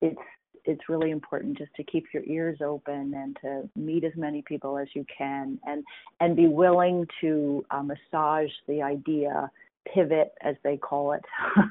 it's 0.00 0.18
it's 0.66 0.88
really 0.88 1.10
important 1.10 1.56
just 1.56 1.74
to 1.74 1.84
keep 1.84 2.06
your 2.12 2.22
ears 2.24 2.58
open 2.64 3.14
and 3.14 3.36
to 3.42 3.68
meet 3.76 4.04
as 4.04 4.12
many 4.16 4.42
people 4.42 4.78
as 4.78 4.88
you 4.94 5.04
can 5.16 5.58
and 5.66 5.84
and 6.20 6.36
be 6.36 6.48
willing 6.48 7.06
to 7.20 7.64
uh, 7.70 7.82
massage 7.82 8.50
the 8.68 8.82
idea 8.82 9.50
pivot 9.94 10.32
as 10.42 10.56
they 10.64 10.76
call 10.76 11.12
it 11.12 11.24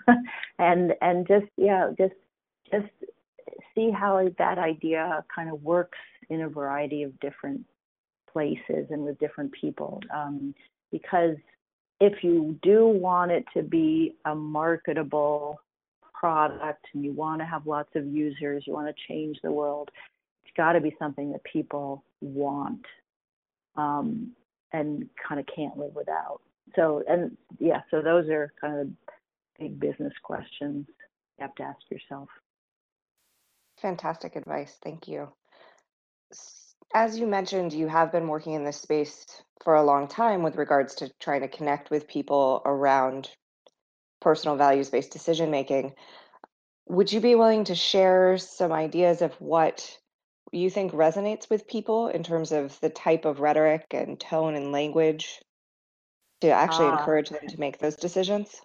and 0.60 0.94
and 1.02 1.28
just 1.28 1.46
yeah 1.58 1.90
just 1.98 2.14
just 2.72 2.88
see 3.76 3.92
how 3.92 4.28
that 4.38 4.58
idea 4.58 5.24
kind 5.34 5.52
of 5.52 5.62
works 5.64 5.98
in 6.30 6.42
a 6.42 6.50
variety 6.50 7.04
of 7.04 7.20
different 7.20 7.64
places 8.32 8.88
and 8.90 9.04
with 9.04 9.20
different 9.20 9.52
people. 9.54 10.02
Um, 10.14 10.54
because 10.92 11.36
if 12.00 12.24
you 12.24 12.58
do 12.64 12.88
want 12.88 13.32
it 13.32 13.46
to 13.54 13.62
be 13.62 14.16
a 14.26 14.36
marketable 14.36 15.60
product 16.26 16.88
and 16.96 17.06
you 17.06 17.12
want 17.12 17.40
to 17.40 17.46
have 17.46 17.68
lots 17.68 17.90
of 17.94 18.04
users, 18.08 18.64
you 18.66 18.74
want 18.74 18.88
to 18.88 19.04
change 19.08 19.38
the 19.44 19.52
world, 19.52 19.92
it's 20.44 20.54
got 20.58 20.72
to 20.72 20.82
be 20.82 20.96
something 20.98 21.32
that 21.32 21.44
people 21.44 22.04
want 22.20 22.84
um, 23.76 24.32
and 24.74 25.08
kind 25.28 25.40
of 25.40 25.46
can't 25.56 25.78
live 25.78 25.94
without. 25.94 26.42
So, 26.76 27.04
and 27.08 27.38
yeah, 27.60 27.82
so 27.92 28.02
those 28.02 28.28
are 28.30 28.52
kind 28.60 28.80
of 28.80 28.88
big 29.60 29.80
business 29.80 30.14
questions 30.24 30.88
you 31.38 31.44
have 31.44 31.54
to 31.56 31.64
ask 31.64 31.80
yourself. 31.92 32.28
Fantastic 33.80 34.36
advice. 34.36 34.76
Thank 34.84 35.08
you. 35.08 35.30
As 36.96 37.20
you 37.20 37.28
mentioned, 37.28 37.72
you 37.72 37.88
have 37.88 38.12
been 38.12 38.28
working 38.28 38.54
in 38.54 38.64
this 38.64 38.82
space 38.82 39.28
for 39.64 39.76
a 39.76 39.84
long 39.84 40.08
time 40.08 40.42
with 40.42 40.56
regards 40.56 40.96
to 40.96 41.12
trying 41.20 41.42
to 41.42 41.48
connect 41.48 41.92
with 41.92 42.08
people 42.08 42.64
around 42.66 43.30
personal 44.26 44.58
values 44.58 44.90
based 44.90 45.12
decision 45.12 45.52
making. 45.52 45.94
Would 46.88 47.14
you 47.14 47.22
be 47.22 47.36
willing 47.36 47.64
to 47.66 47.76
share 47.76 48.40
some 48.40 48.72
ideas 48.72 49.22
of 49.22 49.40
what 49.40 50.00
you 50.52 50.72
think 50.72 50.94
resonates 50.94 51.48
with 51.48 51.68
people 51.68 52.08
in 52.08 52.24
terms 52.24 52.52
of 52.52 52.80
the 52.80 52.90
type 52.90 53.26
of 53.26 53.40
rhetoric 53.40 53.86
and 53.92 54.20
tone 54.20 54.56
and 54.56 54.72
language 54.72 55.42
to 56.42 56.50
actually 56.50 56.88
uh, 56.88 56.98
encourage 56.98 57.30
them 57.30 57.48
to 57.48 57.60
make 57.60 57.78
those 57.78 57.96
decisions? 57.96 58.62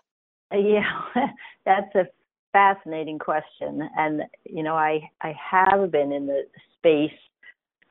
Yeah, 0.51 1.03
that's 1.67 1.95
a 1.95 2.07
fascinating 2.53 3.19
question. 3.19 3.87
And, 3.99 4.23
you 4.45 4.63
know, 4.63 4.77
I, 4.77 5.11
I 5.21 5.35
have 5.39 5.93
been 5.93 6.11
in 6.11 6.27
the 6.27 6.45
space 6.79 7.21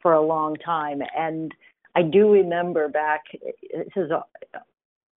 for 0.01 0.13
a 0.13 0.25
long 0.25 0.55
time. 0.55 1.03
And 1.15 1.53
I 1.95 2.01
do 2.01 2.31
remember 2.31 2.87
back, 2.87 3.25
this 3.61 3.93
is 3.95 4.09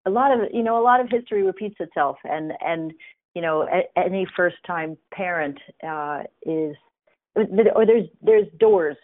a, 0.07 0.11
lot 0.11 0.33
of, 0.33 0.49
you 0.53 0.63
know, 0.63 0.81
a 0.81 0.85
lot 0.85 1.01
of 1.01 1.09
history 1.11 1.43
repeats 1.43 1.77
itself. 1.81 2.17
And, 2.25 2.53
and, 2.61 2.93
you 3.35 3.43
know, 3.43 3.67
any 3.97 4.27
first 4.37 4.57
time 4.67 4.97
parent 5.13 5.59
uh, 5.87 6.25
is 6.45 6.77
or 7.35 7.87
there's 7.87 8.09
there's 8.21 8.47
doors 8.59 8.97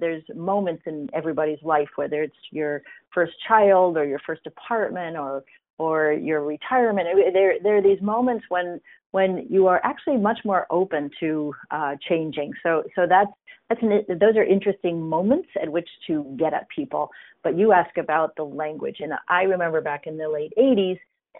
there's 0.00 0.22
moments 0.34 0.82
in 0.86 1.08
everybody's 1.14 1.62
life 1.62 1.88
whether 1.96 2.22
it's 2.22 2.36
your 2.50 2.82
first 3.14 3.32
child 3.46 3.96
or 3.96 4.04
your 4.04 4.18
first 4.26 4.46
apartment 4.46 5.16
or 5.16 5.44
or 5.78 6.12
your 6.12 6.42
retirement 6.42 7.06
there 7.32 7.54
there 7.62 7.76
are 7.76 7.82
these 7.82 8.00
moments 8.02 8.44
when 8.48 8.80
when 9.12 9.46
you 9.48 9.66
are 9.66 9.80
actually 9.84 10.16
much 10.16 10.38
more 10.44 10.66
open 10.70 11.10
to 11.20 11.54
uh, 11.70 11.94
changing 12.08 12.50
so 12.62 12.82
so 12.94 13.06
that's 13.08 13.30
that's 13.68 13.82
an, 13.82 14.04
those 14.20 14.36
are 14.36 14.44
interesting 14.44 15.00
moments 15.00 15.48
at 15.60 15.70
which 15.70 15.88
to 16.06 16.36
get 16.38 16.54
at 16.54 16.68
people. 16.68 17.10
But 17.42 17.58
you 17.58 17.72
ask 17.72 17.96
about 17.96 18.36
the 18.36 18.44
language. 18.44 18.96
And 19.00 19.12
i 19.28 19.42
remember 19.42 19.80
back 19.80 20.06
in 20.06 20.16
the 20.16 20.28
late 20.28 20.52
80s 20.58 20.98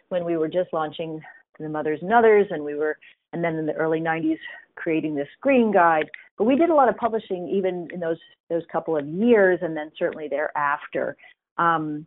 when 0.09 0.25
we 0.25 0.37
were 0.37 0.49
just 0.49 0.73
launching 0.73 1.21
the 1.59 1.69
mothers 1.69 2.01
and 2.03 2.13
others 2.13 2.47
and 2.51 2.63
we 2.65 2.75
were 2.75 2.99
and 3.33 3.43
then 3.43 3.57
in 3.57 3.67
the 3.67 3.73
early 3.75 4.01
90s 4.01 4.39
creating 4.75 5.15
this 5.15 5.29
green 5.41 5.73
guide. 5.73 6.09
But 6.39 6.45
we 6.45 6.57
did 6.57 6.71
a 6.71 6.75
lot 6.75 6.89
of 6.89 6.97
publishing 6.97 7.49
even 7.49 7.89
in 7.93 8.01
those 8.01 8.19
those 8.51 8.63
couple 8.71 8.97
of 8.97 9.07
years 9.07 9.59
and 9.63 9.77
then 9.77 9.91
certainly 9.99 10.29
thereafter. 10.29 11.17
Um, 11.59 12.07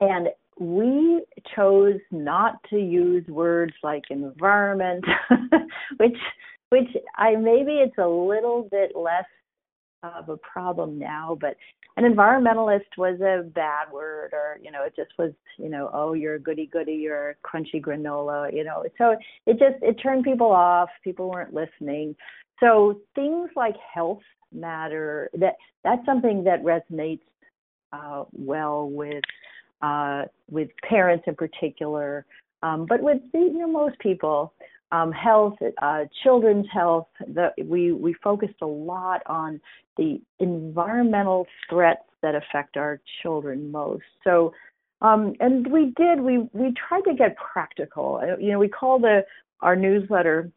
and 0.00 0.28
we 0.58 1.24
chose 1.56 1.98
not 2.10 2.62
to 2.70 2.76
use 2.76 3.26
words 3.26 3.72
like 3.82 4.04
environment 4.10 5.04
which 5.96 6.16
which 6.68 6.88
i 7.16 7.34
maybe 7.34 7.72
it's 7.72 7.98
a 7.98 8.06
little 8.06 8.68
bit 8.70 8.92
less 8.94 9.24
of 10.16 10.28
a 10.28 10.36
problem 10.36 10.98
now 10.98 11.36
but 11.40 11.56
an 11.96 12.04
environmentalist 12.04 12.96
was 12.98 13.20
a 13.20 13.44
bad 13.50 13.90
word 13.92 14.30
or 14.32 14.58
you 14.62 14.70
know 14.70 14.82
it 14.82 14.94
just 14.96 15.12
was 15.18 15.32
you 15.58 15.68
know 15.68 15.90
oh 15.92 16.12
you're 16.12 16.34
a 16.34 16.40
goody 16.40 16.66
goody 16.66 16.94
you're 16.94 17.30
a 17.30 17.34
crunchy 17.46 17.80
granola 17.80 18.52
you 18.52 18.64
know. 18.64 18.84
So 18.98 19.16
it 19.46 19.58
just 19.58 19.82
it 19.82 19.94
turned 19.94 20.24
people 20.24 20.50
off 20.50 20.88
people 21.02 21.30
weren't 21.30 21.54
listening. 21.54 22.16
So 22.60 23.00
things 23.14 23.50
like 23.56 23.74
health 23.92 24.22
matter 24.52 25.30
that 25.34 25.54
that's 25.82 26.04
something 26.06 26.44
that 26.44 26.62
resonates 26.62 27.20
uh, 27.92 28.24
well 28.32 28.88
with 28.88 29.22
uh, 29.82 30.24
with 30.50 30.70
parents 30.88 31.24
in 31.26 31.34
particular 31.34 32.24
um, 32.62 32.86
but 32.88 33.00
with 33.00 33.20
you 33.32 33.58
know 33.58 33.68
most 33.68 33.98
people 33.98 34.52
um, 34.94 35.10
health, 35.12 35.54
uh, 35.82 36.04
children's 36.22 36.66
health. 36.72 37.08
The, 37.26 37.50
we 37.64 37.92
we 37.92 38.14
focused 38.22 38.60
a 38.62 38.66
lot 38.66 39.22
on 39.26 39.60
the 39.96 40.20
environmental 40.38 41.46
threats 41.68 42.04
that 42.22 42.34
affect 42.34 42.76
our 42.76 43.00
children 43.22 43.70
most. 43.72 44.04
So, 44.22 44.52
um, 45.02 45.34
and 45.40 45.70
we 45.70 45.92
did 45.96 46.20
we 46.20 46.48
we 46.52 46.72
tried 46.88 47.02
to 47.02 47.14
get 47.14 47.36
practical. 47.36 48.20
Uh, 48.22 48.36
you 48.38 48.52
know, 48.52 48.58
we 48.58 48.68
call 48.68 48.98
the 49.00 49.24
our 49.60 49.74
newsletter 49.74 50.50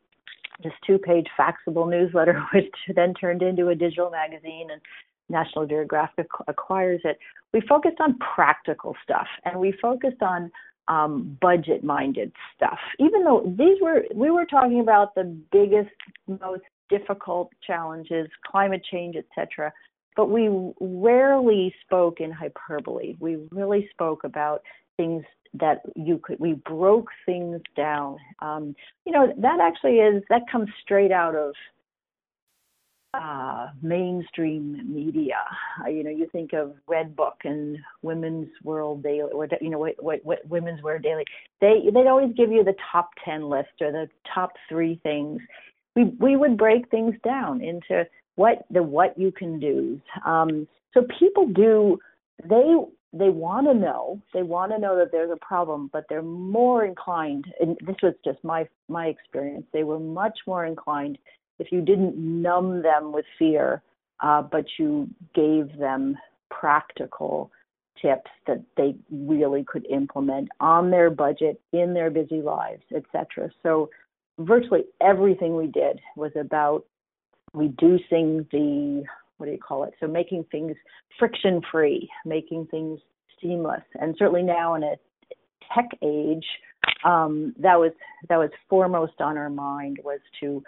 this 0.63 0.73
two-page 0.87 1.27
faxable 1.39 1.87
newsletter, 1.87 2.43
which 2.53 2.73
then 2.95 3.13
turned 3.13 3.41
into 3.43 3.67
a 3.67 3.75
digital 3.75 4.09
magazine 4.09 4.69
and 4.71 4.81
National 5.29 5.67
Geographic 5.67 6.27
acquires 6.47 7.01
it. 7.03 7.17
We 7.53 7.61
focused 7.61 7.99
on 7.99 8.17
practical 8.35 8.95
stuff, 9.03 9.27
and 9.45 9.59
we 9.59 9.73
focused 9.81 10.21
on 10.21 10.51
um, 10.87 11.37
budget 11.41 11.83
minded 11.83 12.31
stuff. 12.55 12.79
Even 12.99 13.23
though 13.23 13.43
these 13.57 13.77
were, 13.81 14.03
we 14.13 14.31
were 14.31 14.45
talking 14.45 14.79
about 14.79 15.15
the 15.15 15.23
biggest, 15.51 15.89
most 16.27 16.63
difficult 16.89 17.51
challenges, 17.65 18.27
climate 18.49 18.85
change, 18.89 19.15
etc. 19.15 19.71
But 20.15 20.29
we 20.29 20.49
rarely 20.79 21.73
spoke 21.85 22.19
in 22.19 22.31
hyperbole. 22.31 23.15
We 23.19 23.37
really 23.51 23.89
spoke 23.91 24.23
about 24.23 24.61
things 24.95 25.23
that 25.53 25.81
you 25.95 26.19
could, 26.23 26.39
we 26.39 26.53
broke 26.53 27.09
things 27.25 27.61
down. 27.75 28.17
Um, 28.41 28.75
you 29.05 29.11
know, 29.11 29.33
that 29.37 29.59
actually 29.61 29.97
is, 29.97 30.23
that 30.29 30.43
comes 30.51 30.69
straight 30.81 31.11
out 31.11 31.35
of 31.35 31.53
uh, 33.19 33.67
mainstream 33.81 34.81
media. 34.93 35.37
Uh, 35.83 35.89
you 35.89 36.03
know, 36.03 36.09
you 36.09 36.27
think 36.31 36.53
of 36.53 36.73
Redbook 36.89 37.43
and 37.43 37.77
Women's 38.01 38.49
World 38.63 39.03
Daily, 39.03 39.31
or 39.33 39.47
you 39.61 39.69
know, 39.69 39.79
what, 39.79 39.95
what, 39.99 40.19
what 40.23 40.47
Women's 40.47 40.81
Wear 40.83 40.99
Daily. 40.99 41.25
They 41.61 41.83
they'd 41.93 42.07
always 42.07 42.33
give 42.35 42.51
you 42.51 42.63
the 42.63 42.75
top 42.91 43.09
ten 43.23 43.49
list 43.49 43.81
or 43.81 43.91
the 43.91 44.09
top 44.33 44.51
three 44.69 44.99
things. 45.03 45.41
We 45.95 46.05
we 46.19 46.35
would 46.35 46.57
break 46.57 46.89
things 46.89 47.15
down 47.23 47.61
into 47.61 48.05
what 48.35 48.65
the 48.69 48.83
what 48.83 49.17
you 49.17 49.31
can 49.31 49.59
do. 49.59 49.99
Um, 50.25 50.67
so 50.93 51.05
people 51.19 51.47
do 51.47 51.99
they 52.43 52.75
they 53.13 53.29
want 53.29 53.67
to 53.67 53.73
know 53.73 54.21
they 54.33 54.43
want 54.43 54.71
to 54.71 54.77
know 54.77 54.97
that 54.97 55.11
there's 55.11 55.31
a 55.31 55.45
problem 55.45 55.89
but 55.93 56.03
they're 56.09 56.21
more 56.21 56.83
inclined 56.83 57.45
and 57.59 57.77
this 57.85 57.95
was 58.03 58.13
just 58.23 58.37
my 58.43 58.67
my 58.89 59.07
experience 59.07 59.65
they 59.71 59.83
were 59.83 59.99
much 59.99 60.37
more 60.45 60.65
inclined 60.65 61.17
if 61.59 61.71
you 61.71 61.81
didn't 61.81 62.17
numb 62.17 62.81
them 62.81 63.11
with 63.11 63.25
fear, 63.37 63.81
uh, 64.21 64.41
but 64.41 64.65
you 64.77 65.07
gave 65.35 65.77
them 65.77 66.17
practical 66.49 67.51
tips 68.01 68.29
that 68.45 68.63
they 68.75 68.95
really 69.11 69.63
could 69.63 69.85
implement 69.87 70.49
on 70.59 70.91
their 70.91 71.09
budget, 71.09 71.59
in 71.73 71.93
their 71.93 72.09
busy 72.09 72.41
lives, 72.41 72.83
etc. 72.95 73.49
So 73.63 73.89
virtually 74.39 74.83
everything 75.01 75.55
we 75.55 75.67
did 75.67 75.99
was 76.15 76.31
about 76.39 76.85
reducing 77.53 78.45
the 78.51 79.03
what 79.37 79.45
do 79.45 79.51
you 79.51 79.59
call 79.59 79.83
it? 79.83 79.93
So 79.99 80.07
making 80.07 80.45
things 80.51 80.75
friction 81.19 81.61
free, 81.71 82.09
making 82.25 82.67
things 82.71 82.99
seamless, 83.41 83.83
and 83.95 84.15
certainly 84.17 84.41
now 84.41 84.73
in 84.73 84.83
a 84.83 84.95
tech 85.73 85.89
age, 86.03 86.45
um, 87.05 87.53
that 87.59 87.79
was 87.79 87.91
that 88.29 88.37
was 88.37 88.49
foremost 88.69 89.19
on 89.19 89.37
our 89.37 89.49
mind 89.49 89.99
was 90.03 90.19
to 90.39 90.63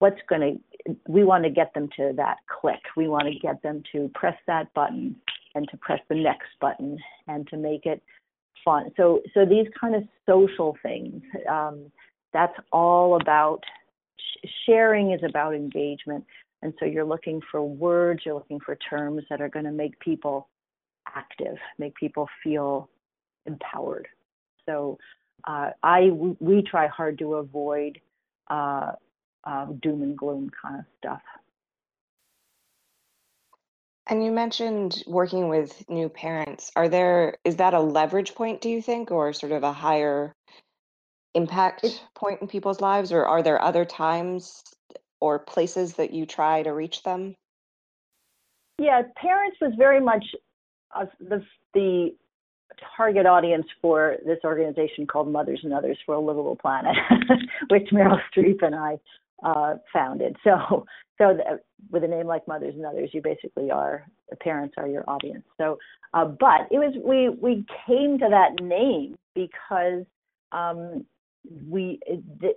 what's 0.00 0.20
going 0.28 0.40
to 0.40 0.96
we 1.06 1.24
want 1.24 1.44
to 1.44 1.50
get 1.50 1.72
them 1.74 1.88
to 1.96 2.12
that 2.16 2.38
click. 2.48 2.80
We 2.96 3.06
want 3.06 3.28
to 3.28 3.38
get 3.38 3.62
them 3.62 3.82
to 3.92 4.10
press 4.14 4.36
that 4.46 4.72
button 4.74 5.14
and 5.54 5.68
to 5.70 5.76
press 5.76 6.00
the 6.08 6.14
next 6.16 6.48
button 6.60 6.98
and 7.28 7.46
to 7.48 7.56
make 7.56 7.86
it 7.86 8.02
fun. 8.64 8.90
So 8.96 9.20
so 9.34 9.44
these 9.44 9.66
kind 9.80 9.94
of 9.94 10.02
social 10.26 10.76
things 10.82 11.22
um, 11.48 11.92
that's 12.32 12.56
all 12.72 13.20
about 13.20 13.60
sharing 14.66 15.12
is 15.12 15.20
about 15.22 15.54
engagement. 15.54 16.24
And 16.62 16.72
so 16.78 16.86
you're 16.86 17.04
looking 17.04 17.40
for 17.50 17.62
words 17.62 18.22
you're 18.24 18.34
looking 18.34 18.60
for 18.60 18.76
terms 18.76 19.22
that 19.28 19.40
are 19.40 19.48
going 19.48 19.66
to 19.66 19.72
make 19.72 19.98
people 20.00 20.48
active 21.14 21.56
make 21.78 21.94
people 21.94 22.26
feel 22.42 22.88
empowered. 23.44 24.08
So 24.64 24.98
uh, 25.46 25.70
I 25.82 26.10
we 26.10 26.62
try 26.62 26.86
hard 26.86 27.18
to 27.18 27.34
avoid 27.34 28.00
uh, 28.48 28.92
um, 29.44 29.78
doom 29.82 30.02
and 30.02 30.16
gloom 30.16 30.50
kind 30.62 30.78
of 30.80 30.84
stuff. 30.98 31.22
And 34.06 34.24
you 34.24 34.32
mentioned 34.32 35.04
working 35.06 35.48
with 35.48 35.88
new 35.88 36.08
parents. 36.08 36.72
Are 36.74 36.88
there 36.88 37.36
is 37.44 37.56
that 37.56 37.74
a 37.74 37.80
leverage 37.80 38.34
point, 38.34 38.60
do 38.60 38.68
you 38.68 38.82
think, 38.82 39.10
or 39.10 39.32
sort 39.32 39.52
of 39.52 39.62
a 39.62 39.72
higher 39.72 40.34
impact 41.34 42.04
point 42.16 42.42
in 42.42 42.48
people's 42.48 42.80
lives, 42.80 43.12
or 43.12 43.24
are 43.24 43.42
there 43.42 43.62
other 43.62 43.84
times 43.84 44.62
or 45.20 45.38
places 45.38 45.94
that 45.94 46.12
you 46.12 46.26
try 46.26 46.62
to 46.62 46.72
reach 46.72 47.04
them? 47.04 47.36
Yeah, 48.78 49.02
parents 49.16 49.58
was 49.60 49.72
very 49.78 50.00
much 50.00 50.24
uh, 50.94 51.06
the 51.20 51.44
the 51.74 52.14
target 52.96 53.26
audience 53.26 53.66
for 53.80 54.16
this 54.24 54.38
organization 54.44 55.06
called 55.06 55.30
Mothers 55.30 55.60
and 55.62 55.72
Others 55.72 55.98
for 56.04 56.14
a 56.14 56.20
Livable 56.20 56.56
Planet, 56.56 56.96
which 57.68 57.88
Meryl 57.92 58.18
Streep 58.34 58.62
and 58.62 58.74
I 58.74 58.98
uh, 59.44 59.74
founded. 59.92 60.36
So, 60.44 60.86
so 61.18 61.38
with 61.90 62.02
a 62.02 62.08
name 62.08 62.26
like 62.26 62.48
Mothers 62.48 62.74
and 62.74 62.86
Others, 62.86 63.10
you 63.12 63.20
basically 63.20 63.70
are 63.70 64.06
the 64.30 64.36
parents 64.36 64.76
are 64.78 64.88
your 64.88 65.04
audience. 65.06 65.44
So, 65.58 65.76
uh, 66.14 66.24
but 66.24 66.62
it 66.70 66.78
was 66.78 66.94
we 67.04 67.28
we 67.28 67.64
came 67.86 68.18
to 68.18 68.28
that 68.30 68.62
name 68.64 69.18
because 69.34 70.06
um, 70.52 71.04
we 71.68 72.00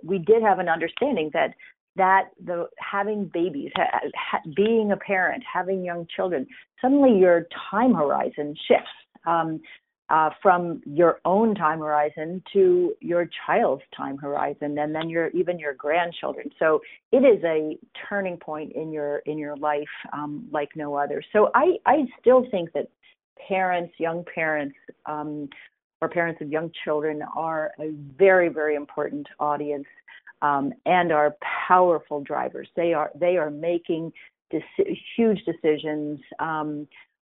we 0.02 0.18
did 0.18 0.42
have 0.42 0.60
an 0.60 0.68
understanding 0.70 1.30
that 1.34 1.54
that 1.96 2.30
the 2.44 2.66
having 2.78 3.30
babies, 3.32 3.70
ha, 3.76 3.84
ha, 4.16 4.38
being 4.56 4.92
a 4.92 4.96
parent, 4.96 5.42
having 5.50 5.84
young 5.84 6.06
children, 6.14 6.46
suddenly 6.80 7.18
your 7.18 7.46
time 7.70 7.94
horizon 7.94 8.54
shifts. 8.66 8.88
Um, 9.26 9.60
uh, 10.10 10.30
from 10.42 10.82
your 10.84 11.20
own 11.24 11.54
time 11.54 11.78
horizon 11.78 12.42
to 12.52 12.94
your 13.00 13.28
child's 13.46 13.82
time 13.96 14.18
horizon, 14.18 14.78
and 14.78 14.94
then 14.94 15.08
your 15.08 15.28
even 15.28 15.58
your 15.58 15.74
grandchildren. 15.74 16.50
So 16.58 16.80
it 17.12 17.24
is 17.24 17.42
a 17.44 17.78
turning 18.08 18.36
point 18.36 18.72
in 18.72 18.92
your 18.92 19.18
in 19.26 19.38
your 19.38 19.56
life 19.56 19.88
um, 20.12 20.46
like 20.52 20.70
no 20.76 20.94
other. 20.94 21.22
So 21.32 21.50
I 21.54 21.76
I 21.86 22.04
still 22.20 22.46
think 22.50 22.72
that 22.72 22.88
parents, 23.48 23.94
young 23.98 24.24
parents, 24.34 24.76
um, 25.06 25.48
or 26.00 26.08
parents 26.08 26.40
of 26.42 26.50
young 26.50 26.70
children 26.84 27.22
are 27.34 27.72
a 27.80 27.90
very 28.18 28.48
very 28.48 28.74
important 28.74 29.26
audience 29.40 29.86
um, 30.42 30.74
and 30.84 31.12
are 31.12 31.34
powerful 31.66 32.20
drivers. 32.20 32.68
They 32.76 32.92
are 32.92 33.10
they 33.14 33.38
are 33.38 33.50
making 33.50 34.12
huge 35.16 35.40
decisions. 35.44 36.20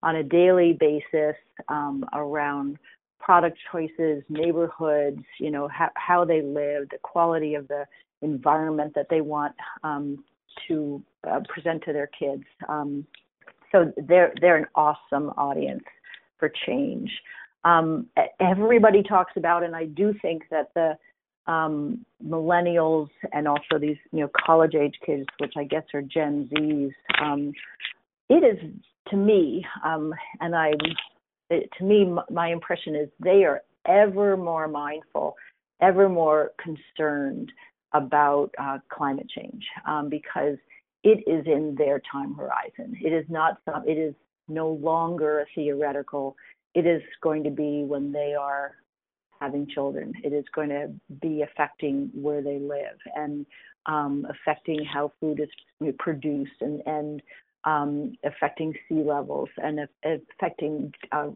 On 0.02 0.16
a 0.16 0.22
daily 0.22 0.72
basis 0.78 1.36
um, 1.68 2.04
around 2.12 2.78
product 3.20 3.56
choices, 3.70 4.22
neighborhoods, 4.28 5.22
you 5.38 5.50
know, 5.50 5.68
how, 5.68 5.90
how 5.94 6.24
they 6.24 6.42
live, 6.42 6.88
the 6.90 6.98
quality 7.02 7.54
of 7.54 7.68
the 7.68 7.84
environment 8.20 8.92
that 8.94 9.06
they 9.10 9.20
want 9.20 9.54
um, 9.84 10.24
to 10.66 11.02
uh, 11.28 11.40
present 11.48 11.82
to 11.84 11.92
their 11.92 12.08
kids. 12.18 12.44
Um, 12.68 13.06
so 13.70 13.92
they're 13.96 14.32
they're 14.40 14.56
an 14.56 14.66
awesome 14.74 15.30
audience 15.36 15.84
for 16.38 16.52
change. 16.66 17.10
Um, 17.64 18.08
everybody 18.40 19.02
talks 19.02 19.32
about, 19.36 19.62
and 19.62 19.74
I 19.74 19.86
do 19.86 20.14
think 20.20 20.42
that 20.50 20.70
the 20.74 20.96
um, 21.50 22.04
millennials 22.24 23.08
and 23.32 23.48
also 23.48 23.78
these 23.80 23.96
you 24.12 24.20
know 24.20 24.30
college 24.44 24.74
age 24.74 24.94
kids, 25.04 25.24
which 25.38 25.54
I 25.56 25.64
guess 25.64 25.84
are 25.94 26.02
Gen 26.02 26.48
Zs, 26.52 26.92
um, 27.20 27.52
it 28.28 28.44
is 28.44 28.58
to 29.08 29.16
me, 29.16 29.64
um, 29.84 30.12
and 30.40 30.54
I, 30.54 30.72
to 31.50 31.84
me, 31.84 32.12
my 32.30 32.48
impression 32.48 32.94
is 32.94 33.08
they 33.20 33.44
are 33.44 33.62
ever 33.86 34.36
more 34.36 34.68
mindful, 34.68 35.36
ever 35.80 36.08
more 36.08 36.52
concerned 36.62 37.50
about 37.92 38.50
uh, 38.58 38.78
climate 38.90 39.28
change 39.28 39.64
um, 39.86 40.08
because 40.08 40.56
it 41.04 41.22
is 41.26 41.44
in 41.46 41.74
their 41.76 42.00
time 42.10 42.34
horizon. 42.34 42.96
It 43.02 43.12
is 43.12 43.24
not 43.28 43.58
some. 43.64 43.86
It 43.86 43.98
is 43.98 44.14
no 44.48 44.70
longer 44.70 45.40
a 45.40 45.46
theoretical. 45.54 46.36
It 46.74 46.86
is 46.86 47.02
going 47.22 47.44
to 47.44 47.50
be 47.50 47.84
when 47.84 48.12
they 48.12 48.34
are 48.38 48.76
having 49.40 49.66
children. 49.66 50.12
It 50.22 50.32
is 50.32 50.44
going 50.54 50.68
to 50.68 50.90
be 51.20 51.42
affecting 51.42 52.10
where 52.14 52.42
they 52.42 52.58
live 52.58 52.98
and 53.16 53.44
um, 53.86 54.26
affecting 54.30 54.84
how 54.84 55.12
food 55.20 55.40
is 55.40 55.92
produced 55.98 56.52
and 56.60 56.80
and 56.86 57.20
um, 57.64 58.12
affecting 58.24 58.74
sea 58.88 59.02
levels 59.02 59.48
and 59.58 59.80
affecting 60.04 60.92
uh, 61.12 61.28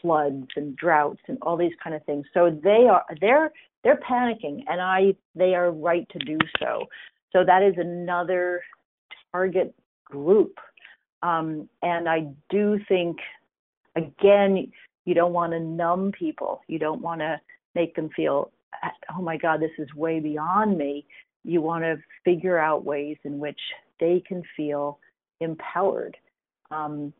floods 0.00 0.46
and 0.56 0.76
droughts 0.76 1.20
and 1.28 1.38
all 1.42 1.56
these 1.56 1.72
kind 1.82 1.96
of 1.96 2.04
things. 2.04 2.26
So 2.34 2.58
they 2.62 2.86
are 2.90 3.04
they're 3.20 3.50
they're 3.82 4.00
panicking, 4.08 4.62
and 4.68 4.80
I 4.80 5.14
they 5.34 5.54
are 5.54 5.70
right 5.70 6.06
to 6.10 6.18
do 6.20 6.38
so. 6.58 6.86
So 7.32 7.44
that 7.44 7.62
is 7.62 7.74
another 7.78 8.62
target 9.32 9.74
group, 10.04 10.58
um, 11.22 11.68
and 11.82 12.08
I 12.08 12.26
do 12.50 12.78
think 12.88 13.16
again 13.96 14.70
you 15.04 15.14
don't 15.14 15.32
want 15.32 15.52
to 15.52 15.60
numb 15.60 16.12
people. 16.12 16.60
You 16.68 16.78
don't 16.78 17.02
want 17.02 17.20
to 17.20 17.40
make 17.74 17.94
them 17.94 18.10
feel 18.14 18.50
oh 19.16 19.22
my 19.22 19.36
god 19.36 19.60
this 19.60 19.70
is 19.78 19.92
way 19.94 20.20
beyond 20.20 20.76
me. 20.78 21.06
You 21.44 21.60
want 21.60 21.84
to 21.84 21.96
figure 22.24 22.58
out 22.58 22.84
ways 22.84 23.16
in 23.24 23.38
which 23.38 23.60
they 24.00 24.22
can 24.26 24.42
feel 24.56 24.98
empowered. 25.40 26.16
Um, 26.70 27.12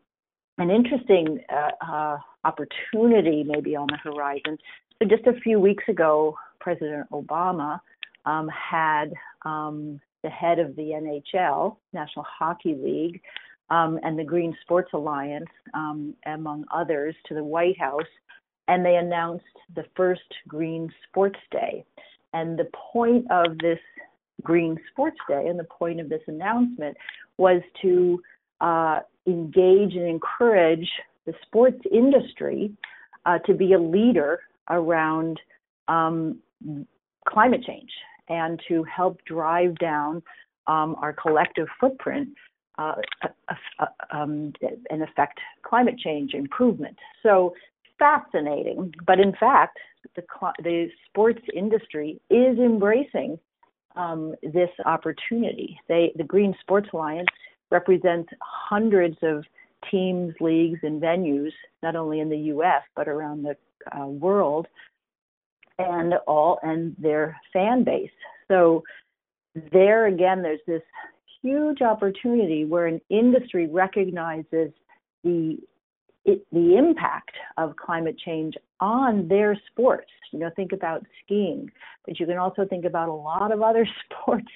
an 0.57 0.69
interesting 0.69 1.39
uh, 1.49 1.85
uh, 1.85 2.17
opportunity 2.43 3.43
maybe 3.43 3.75
on 3.75 3.87
the 3.87 3.97
horizon. 3.97 4.57
So 4.99 5.07
just 5.07 5.27
a 5.27 5.39
few 5.41 5.59
weeks 5.59 5.83
ago, 5.89 6.37
President 6.59 7.09
Obama 7.11 7.79
um, 8.25 8.49
had 8.49 9.13
um, 9.43 9.99
the 10.23 10.29
head 10.29 10.59
of 10.59 10.75
the 10.75 10.81
NHL, 11.33 11.77
National 11.93 12.25
Hockey 12.25 12.75
League, 12.75 13.21
um, 13.69 13.99
and 14.03 14.17
the 14.17 14.23
Green 14.23 14.55
Sports 14.61 14.91
Alliance, 14.93 15.49
um, 15.73 16.13
among 16.25 16.65
others, 16.73 17.15
to 17.27 17.33
the 17.33 17.43
White 17.43 17.79
House, 17.79 18.03
and 18.67 18.85
they 18.85 18.95
announced 18.95 19.45
the 19.75 19.85
first 19.95 20.21
Green 20.47 20.91
Sports 21.07 21.39
Day. 21.51 21.85
And 22.33 22.57
the 22.57 22.69
point 22.93 23.29
of 23.31 23.57
this 23.59 23.79
Green 24.43 24.77
Sports 24.91 25.17
Day 25.27 25.47
and 25.47 25.59
the 25.59 25.65
point 25.65 25.99
of 25.99 26.09
this 26.09 26.21
announcement 26.27 26.97
was 27.37 27.61
to 27.81 28.21
uh, 28.61 28.99
engage 29.27 29.93
and 29.93 30.07
encourage 30.07 30.89
the 31.25 31.33
sports 31.45 31.81
industry 31.91 32.71
uh, 33.25 33.39
to 33.39 33.53
be 33.53 33.73
a 33.73 33.79
leader 33.79 34.39
around 34.69 35.39
um, 35.87 36.39
climate 37.27 37.63
change 37.65 37.89
and 38.29 38.61
to 38.67 38.83
help 38.83 39.19
drive 39.25 39.77
down 39.79 40.21
um, 40.67 40.95
our 40.99 41.13
collective 41.13 41.67
footprint 41.79 42.29
uh, 42.77 42.95
um, 44.11 44.51
and 44.89 45.03
affect 45.03 45.39
climate 45.63 45.97
change 45.97 46.33
improvement. 46.33 46.97
So 47.23 47.53
fascinating, 47.97 48.93
but 49.05 49.19
in 49.19 49.33
fact, 49.33 49.77
the, 50.15 50.23
the 50.63 50.89
sports 51.07 51.41
industry 51.55 52.19
is 52.29 52.57
embracing 52.57 53.39
um, 53.95 54.35
this 54.41 54.69
opportunity. 54.85 55.79
They, 55.87 56.11
the 56.15 56.23
Green 56.23 56.55
Sports 56.61 56.89
Alliance 56.93 57.27
represents 57.71 58.29
hundreds 58.41 59.17
of 59.21 59.43
teams, 59.91 60.33
leagues, 60.39 60.79
and 60.83 61.01
venues, 61.01 61.51
not 61.83 61.95
only 61.95 62.19
in 62.19 62.29
the 62.29 62.37
U.S. 62.37 62.81
but 62.95 63.07
around 63.07 63.43
the 63.43 63.55
uh, 63.97 64.07
world, 64.07 64.67
and 65.77 66.13
all 66.27 66.59
and 66.63 66.95
their 66.97 67.37
fan 67.51 67.83
base. 67.83 68.09
So 68.47 68.83
there 69.71 70.07
again, 70.07 70.41
there's 70.41 70.59
this 70.67 70.81
huge 71.41 71.81
opportunity 71.81 72.65
where 72.65 72.87
an 72.87 73.01
industry 73.09 73.67
recognizes 73.67 74.71
the 75.23 75.57
it, 76.25 76.45
the 76.51 76.75
impact 76.75 77.35
of 77.57 77.75
climate 77.75 78.17
change 78.17 78.55
on 78.79 79.27
their 79.27 79.59
sports. 79.71 80.09
You 80.31 80.39
know, 80.39 80.49
think 80.55 80.73
about 80.73 81.05
skiing, 81.23 81.71
but 82.05 82.19
you 82.19 82.25
can 82.25 82.37
also 82.37 82.65
think 82.65 82.85
about 82.85 83.09
a 83.09 83.13
lot 83.13 83.51
of 83.51 83.61
other 83.61 83.87
sports 84.05 84.47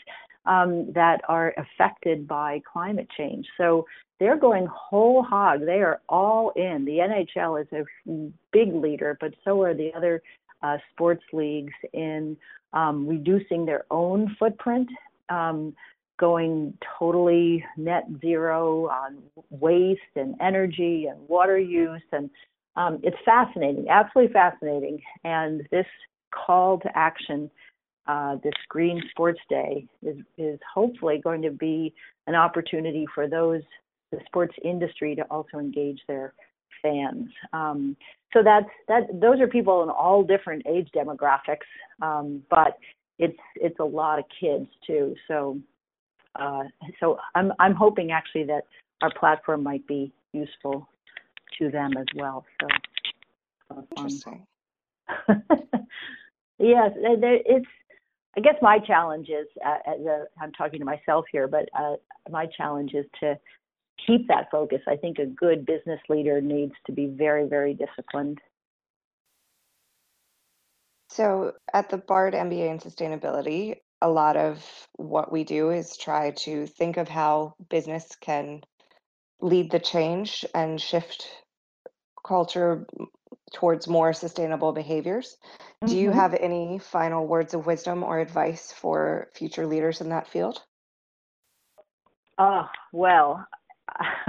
um, 0.46 0.92
that 0.94 1.22
are 1.28 1.54
affected 1.58 2.28
by 2.28 2.62
climate 2.72 3.08
change. 3.16 3.46
So 3.58 3.86
they're 4.20 4.38
going 4.38 4.68
whole 4.68 5.24
hog. 5.24 5.66
They 5.66 5.82
are 5.82 6.02
all 6.10 6.52
in. 6.56 6.86
The 6.86 6.98
NHL 6.98 7.62
is 7.62 7.68
a 7.72 8.32
big 8.52 8.74
leader, 8.74 9.18
but 9.22 9.34
so 9.46 9.62
are 9.62 9.74
the 9.74 9.94
other 9.96 10.22
uh, 10.62 10.78
sports 10.92 11.24
leagues 11.32 11.74
in 11.94 12.36
um, 12.74 13.08
reducing 13.08 13.66
their 13.66 13.86
own 13.92 14.36
footprint. 14.38 14.90
Um, 15.30 15.76
going 16.20 16.78
totally 17.00 17.64
net 17.78 18.04
zero 18.22 18.88
on 18.90 19.18
waste 19.50 20.02
and 20.16 20.36
energy 20.42 21.08
and 21.10 21.18
water 21.28 21.58
use. 21.58 22.02
And 22.12 22.30
um, 22.76 23.00
it's 23.02 23.18
fascinating, 23.26 23.88
absolutely 23.90 24.34
fascinating. 24.34 25.00
And 25.24 25.68
this 25.72 25.86
call 26.34 26.80
to 26.80 26.90
action, 26.96 27.50
uh, 28.08 28.36
this 28.44 28.54
Green 28.68 29.02
Sports 29.12 29.40
Day, 29.50 29.88
is, 30.04 30.18
is 30.38 30.60
hopefully 30.72 31.20
going 31.24 31.42
to 31.42 31.52
be 31.52 31.94
an 32.28 32.36
opportunity 32.36 33.06
for 33.16 33.28
those, 33.28 33.62
the 34.12 34.20
sports 34.28 34.56
industry, 34.64 35.16
to 35.16 35.24
also 35.24 35.58
engage 35.58 36.02
their 36.08 36.34
fans. 36.82 37.30
Um, 37.54 37.96
so 38.34 38.44
that's 38.44 38.70
that. 38.88 39.08
Those 39.20 39.40
are 39.40 39.48
people 39.48 39.84
in 39.84 39.90
all 39.90 40.24
different 40.24 40.64
age 40.68 40.90
demographics, 40.96 41.68
um, 42.02 42.44
but 42.50 42.78
it's 43.18 43.38
it's 43.56 43.80
a 43.80 43.84
lot 43.84 44.20
of 44.20 44.26
kids 44.40 44.68
too. 44.86 45.16
So 45.28 45.60
uh, 46.36 46.64
so 47.00 47.18
I'm 47.36 47.52
I'm 47.60 47.76
hoping 47.76 48.12
actually 48.12 48.46
that 48.46 48.64
our 49.02 49.12
platform 49.14 49.64
might 49.64 49.86
be 49.88 50.12
useful 50.34 50.88
to 51.58 51.70
them 51.70 51.92
as 51.98 52.06
well. 52.16 52.46
So 52.62 52.68
interesting. 53.98 54.46
yes, 56.60 56.92
it's. 56.96 57.66
I 58.38 58.42
guess 58.42 58.56
my 58.62 58.78
challenge 58.78 59.28
is, 59.28 59.48
uh, 59.66 59.78
as 59.88 60.06
a, 60.06 60.26
I'm 60.40 60.52
talking 60.52 60.80
to 60.80 60.86
myself 60.86 61.26
here, 61.32 61.48
but 61.48 61.68
uh, 61.78 61.96
my 62.30 62.46
challenge 62.46 62.94
is 62.94 63.06
to 63.22 63.38
keep 64.06 64.28
that 64.28 64.50
focus. 64.52 64.82
I 64.88 64.96
think 64.96 65.18
a 65.18 65.26
good 65.26 65.66
business 65.66 66.00
leader 66.10 66.40
needs 66.40 66.74
to 66.86 66.92
be 66.92 67.08
very, 67.08 67.48
very 67.48 67.74
disciplined. 67.74 68.40
So, 71.10 71.54
at 71.74 71.90
the 71.90 71.98
Bard 71.98 72.36
MBA 72.36 72.70
in 72.70 72.78
Sustainability, 72.78 73.78
a 74.02 74.10
lot 74.10 74.38
of 74.38 74.64
what 74.96 75.32
we 75.32 75.44
do 75.44 75.72
is 75.72 75.98
try 75.98 76.32
to 76.32 76.66
think 76.68 76.98
of 76.98 77.08
how 77.08 77.56
business 77.70 78.16
can 78.22 78.62
lead 79.42 79.72
the 79.72 79.80
change 79.80 80.46
and 80.54 80.80
shift 80.80 81.28
culture 82.26 82.86
towards 83.54 83.88
more 83.88 84.14
sustainable 84.14 84.72
behaviors. 84.72 85.38
Mm-hmm. 85.84 85.88
Do 85.88 85.98
you 85.98 86.10
mm-hmm. 86.10 86.20
have 86.20 86.34
any 86.36 86.80
final 86.80 87.28
words 87.28 87.54
of 87.54 87.66
wisdom 87.66 88.04
or 88.04 88.20
advice 88.20 88.72
for 88.72 89.30
future 89.34 89.66
leaders 89.66 90.02
in 90.02 90.10
that 90.10 90.28
field? 90.28 90.62
Oh, 92.38 92.68
well, 92.94 93.46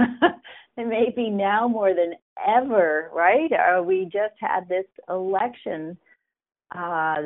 it 0.77 0.87
may 0.87 1.13
be 1.15 1.29
now 1.29 1.67
more 1.67 1.93
than 1.93 2.13
ever, 2.45 3.09
right? 3.13 3.51
Uh, 3.51 3.81
we 3.83 4.05
just 4.05 4.35
had 4.39 4.67
this 4.67 4.85
election, 5.09 5.97
uh, 6.73 7.17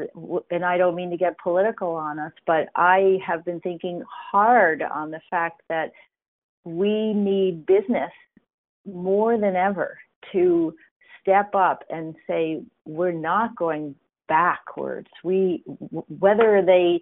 and 0.49 0.65
I 0.65 0.77
don't 0.77 0.95
mean 0.95 1.11
to 1.11 1.17
get 1.17 1.37
political 1.37 1.91
on 1.91 2.17
us, 2.17 2.31
but 2.47 2.67
I 2.75 3.19
have 3.25 3.45
been 3.45 3.59
thinking 3.59 4.03
hard 4.31 4.81
on 4.81 5.11
the 5.11 5.21
fact 5.29 5.61
that 5.69 5.91
we 6.63 7.13
need 7.13 7.65
business 7.65 8.11
more 8.85 9.37
than 9.37 9.55
ever 9.55 9.97
to 10.31 10.73
step 11.21 11.53
up 11.53 11.83
and 11.89 12.15
say 12.27 12.63
we're 12.85 13.11
not 13.11 13.55
going 13.55 13.95
backwards. 14.27 15.07
We 15.23 15.63
whether 16.19 16.63
they 16.65 17.01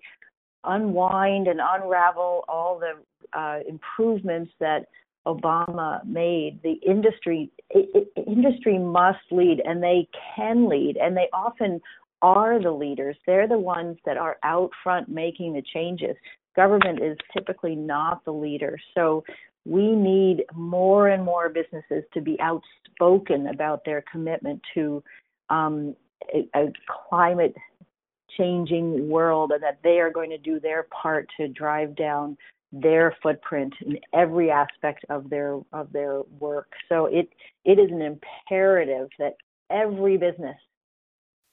unwind 0.65 1.47
and 1.47 1.59
unravel 1.61 2.43
all 2.47 2.79
the 2.79 3.37
uh, 3.37 3.59
improvements 3.67 4.51
that 4.59 4.87
Obama 5.25 6.05
made, 6.05 6.59
the 6.63 6.73
industry 6.85 7.49
it, 7.69 8.09
it, 8.15 8.27
industry 8.27 8.77
must 8.77 9.19
lead, 9.31 9.61
and 9.63 9.81
they 9.81 10.07
can 10.35 10.67
lead, 10.67 10.97
and 10.97 11.15
they 11.15 11.29
often 11.31 11.81
are 12.23 12.59
the 12.61 12.71
leaders. 12.71 13.15
They're 13.27 13.47
the 13.47 13.59
ones 13.59 13.97
that 14.05 14.17
are 14.17 14.37
out 14.43 14.71
front 14.81 15.09
making 15.09 15.53
the 15.53 15.61
changes. 15.73 16.15
Government 16.55 16.99
is 17.03 17.17
typically 17.35 17.75
not 17.75 18.25
the 18.25 18.31
leader, 18.31 18.79
so 18.95 19.23
we 19.65 19.91
need 19.91 20.45
more 20.55 21.09
and 21.09 21.23
more 21.23 21.49
businesses 21.49 22.03
to 22.13 22.21
be 22.21 22.37
outspoken 22.39 23.47
about 23.47 23.85
their 23.85 24.03
commitment 24.11 24.61
to 24.73 25.03
um, 25.49 25.95
a, 26.33 26.47
a 26.55 26.71
climate 27.09 27.55
changing 28.37 29.09
world 29.09 29.51
and 29.51 29.61
that 29.61 29.79
they 29.83 29.99
are 29.99 30.11
going 30.11 30.29
to 30.29 30.37
do 30.37 30.59
their 30.59 30.83
part 30.83 31.27
to 31.37 31.47
drive 31.47 31.95
down 31.95 32.37
their 32.71 33.15
footprint 33.21 33.73
in 33.85 33.99
every 34.13 34.49
aspect 34.49 35.05
of 35.09 35.29
their 35.29 35.59
of 35.73 35.91
their 35.91 36.21
work. 36.39 36.71
So 36.89 37.05
it 37.05 37.29
it 37.65 37.79
is 37.79 37.91
an 37.91 38.01
imperative 38.01 39.09
that 39.19 39.35
every 39.69 40.17
business 40.17 40.57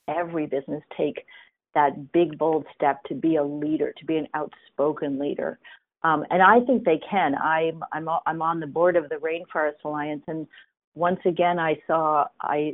every 0.07 0.45
business 0.45 0.83
take 0.97 1.25
that 1.73 2.11
big 2.11 2.37
bold 2.37 2.65
step 2.75 3.03
to 3.05 3.15
be 3.15 3.37
a 3.37 3.43
leader, 3.43 3.93
to 3.97 4.05
be 4.05 4.17
an 4.17 4.27
outspoken 4.33 5.19
leader. 5.19 5.57
Um, 6.03 6.25
and 6.29 6.41
I 6.41 6.59
think 6.65 6.83
they 6.83 6.99
can. 7.09 7.35
I'm 7.35 7.83
I'm 7.91 8.07
I'm 8.25 8.41
on 8.41 8.59
the 8.59 8.67
board 8.67 8.95
of 8.95 9.09
the 9.09 9.15
Rainforest 9.15 9.83
Alliance, 9.85 10.23
and 10.27 10.47
once 10.95 11.19
again, 11.25 11.59
I 11.59 11.75
saw 11.85 12.25
I 12.41 12.73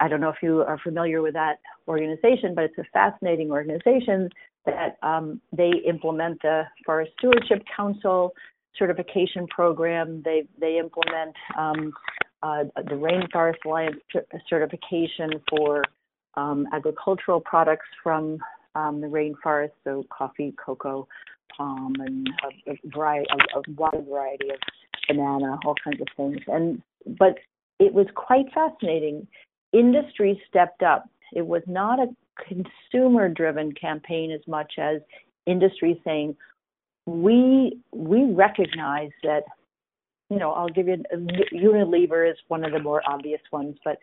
I 0.00 0.08
don't 0.08 0.20
know 0.20 0.30
if 0.30 0.42
you 0.42 0.62
are 0.62 0.78
familiar 0.78 1.20
with 1.20 1.34
that 1.34 1.58
organization, 1.86 2.54
but 2.54 2.64
it's 2.64 2.78
a 2.78 2.84
fascinating 2.92 3.50
organization 3.50 4.30
that 4.64 4.96
um, 5.02 5.40
they 5.52 5.70
implement 5.86 6.40
the 6.42 6.62
Forest 6.84 7.12
Stewardship 7.18 7.62
Council 7.76 8.32
certification 8.78 9.46
program. 9.48 10.22
They 10.24 10.44
they 10.58 10.78
implement 10.78 11.34
um, 11.58 11.92
uh, 12.42 12.64
the 12.76 12.94
Rainforest 12.94 13.64
Alliance 13.66 13.98
certification 14.48 15.32
for 15.50 15.82
um, 16.34 16.66
agricultural 16.72 17.40
products 17.40 17.86
from 18.02 18.38
um, 18.74 19.00
the 19.00 19.06
rainforest, 19.06 19.72
so 19.84 20.04
coffee, 20.10 20.54
cocoa, 20.64 21.08
palm, 21.56 21.94
and 22.00 22.28
a, 22.44 22.72
a 22.72 22.78
variety, 22.94 23.28
a, 23.32 23.58
a 23.58 23.62
wide 23.76 24.06
variety 24.08 24.50
of 24.50 24.58
banana, 25.08 25.58
all 25.64 25.74
kinds 25.82 26.00
of 26.00 26.06
things. 26.16 26.38
And 26.46 26.82
but 27.18 27.38
it 27.78 27.92
was 27.92 28.06
quite 28.14 28.46
fascinating. 28.52 29.26
Industry 29.72 30.40
stepped 30.48 30.82
up. 30.82 31.08
It 31.32 31.46
was 31.46 31.62
not 31.66 31.98
a 31.98 32.08
consumer 32.48 33.28
driven 33.28 33.72
campaign 33.72 34.30
as 34.30 34.40
much 34.46 34.74
as 34.78 35.00
industry 35.46 36.00
saying 36.04 36.36
we 37.06 37.80
we 37.92 38.24
recognize 38.32 39.10
that 39.22 39.42
you 40.30 40.38
know 40.38 40.52
I'll 40.52 40.68
give 40.68 40.88
you 40.88 41.02
Unilever 41.52 42.30
is 42.30 42.36
one 42.48 42.64
of 42.64 42.72
the 42.72 42.78
more 42.78 43.02
obvious 43.08 43.40
ones 43.50 43.76
but 43.84 43.98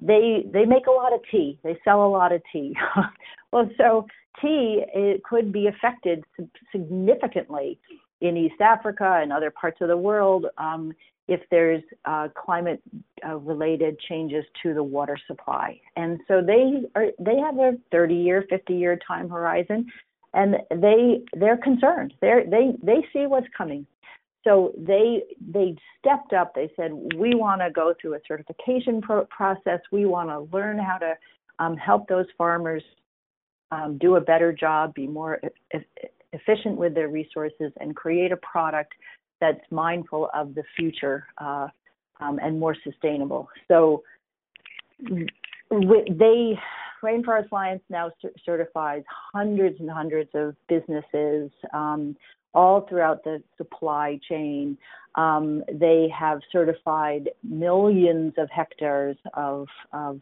they 0.00 0.44
they 0.52 0.64
make 0.64 0.86
a 0.86 0.90
lot 0.90 1.12
of 1.12 1.20
tea 1.30 1.58
they 1.62 1.78
sell 1.84 2.04
a 2.04 2.08
lot 2.08 2.32
of 2.32 2.42
tea 2.52 2.74
well 3.52 3.68
so 3.76 4.06
tea 4.40 4.82
it 4.94 5.22
could 5.24 5.52
be 5.52 5.66
affected 5.66 6.24
significantly 6.70 7.78
in 8.22 8.36
East 8.36 8.60
Africa 8.60 9.18
and 9.20 9.32
other 9.32 9.50
parts 9.50 9.78
of 9.80 9.88
the 9.88 9.96
world 9.96 10.46
um, 10.56 10.92
if 11.28 11.40
there's 11.50 11.82
uh, 12.04 12.28
climate 12.36 12.82
uh, 13.26 13.36
related 13.36 13.98
changes 14.08 14.44
to 14.62 14.74
the 14.74 14.82
water 14.82 15.16
supply. 15.26 15.80
And 15.96 16.20
so 16.28 16.40
they 16.40 16.82
are 16.94 17.08
they 17.18 17.36
have 17.38 17.58
a 17.58 17.72
30 17.90 18.14
year, 18.14 18.44
50 18.48 18.74
year 18.74 18.98
time 19.06 19.28
horizon, 19.28 19.86
and 20.34 20.56
they 20.70 21.22
they're 21.34 21.56
concerned. 21.56 22.14
They 22.20 22.44
they 22.48 22.72
they 22.82 23.06
see 23.12 23.26
what's 23.26 23.46
coming. 23.56 23.86
So 24.44 24.72
they 24.76 25.22
they 25.40 25.76
stepped 25.98 26.32
up. 26.32 26.54
They 26.54 26.70
said 26.76 26.92
we 27.16 27.34
want 27.34 27.60
to 27.60 27.70
go 27.70 27.94
through 28.00 28.14
a 28.14 28.18
certification 28.26 29.00
pro- 29.00 29.26
process. 29.26 29.80
We 29.90 30.06
want 30.06 30.30
to 30.30 30.56
learn 30.56 30.78
how 30.78 30.98
to 30.98 31.14
um, 31.58 31.76
help 31.76 32.08
those 32.08 32.26
farmers 32.36 32.82
um, 33.70 33.98
do 33.98 34.16
a 34.16 34.20
better 34.20 34.52
job, 34.52 34.94
be 34.94 35.06
more 35.06 35.40
e- 35.74 35.78
efficient 36.32 36.76
with 36.76 36.94
their 36.94 37.08
resources, 37.08 37.72
and 37.80 37.94
create 37.94 38.32
a 38.32 38.36
product 38.38 38.92
that's 39.40 39.60
mindful 39.70 40.28
of 40.34 40.54
the 40.54 40.62
future 40.76 41.26
uh, 41.38 41.68
um, 42.20 42.38
and 42.42 42.58
more 42.58 42.76
sustainable. 42.84 43.48
So 43.68 44.02
they 45.70 46.58
Rainforest 47.02 47.50
Alliance 47.50 47.82
now 47.90 48.10
certifies 48.44 49.02
hundreds 49.32 49.80
and 49.80 49.90
hundreds 49.90 50.30
of 50.34 50.54
businesses 50.68 51.50
um, 51.74 52.16
all 52.54 52.82
throughout 52.82 53.24
the 53.24 53.42
supply 53.56 54.18
chain. 54.28 54.76
Um, 55.14 55.62
they 55.72 56.08
have 56.18 56.40
certified 56.50 57.30
millions 57.42 58.34
of 58.38 58.48
hectares 58.50 59.16
of, 59.34 59.68
of 59.92 60.20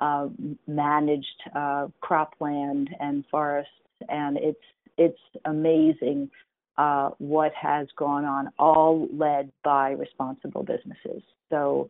uh, 0.00 0.28
managed 0.66 1.26
uh, 1.54 1.88
cropland 2.02 2.88
and 2.98 3.24
forests, 3.30 3.70
and 4.08 4.36
it's 4.36 4.58
it's 4.98 5.18
amazing 5.46 6.30
uh, 6.76 7.10
what 7.18 7.52
has 7.54 7.86
gone 7.96 8.24
on, 8.24 8.50
all 8.58 9.08
led 9.12 9.50
by 9.64 9.90
responsible 9.92 10.62
businesses. 10.62 11.22
So 11.50 11.88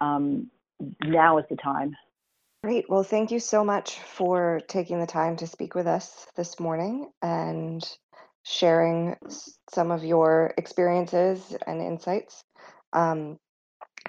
um, 0.00 0.50
now 1.04 1.38
is 1.38 1.44
the 1.48 1.56
time. 1.56 1.94
Great. 2.64 2.88
Well, 2.88 3.02
thank 3.02 3.30
you 3.30 3.40
so 3.40 3.64
much 3.64 3.98
for 3.98 4.60
taking 4.68 5.00
the 5.00 5.06
time 5.06 5.36
to 5.36 5.46
speak 5.46 5.74
with 5.74 5.86
us 5.86 6.26
this 6.36 6.60
morning 6.60 7.10
and 7.20 7.82
sharing 8.44 9.16
some 9.72 9.90
of 9.90 10.04
your 10.04 10.54
experiences 10.56 11.56
and 11.66 11.80
insights. 11.80 12.44
Um, 12.92 13.38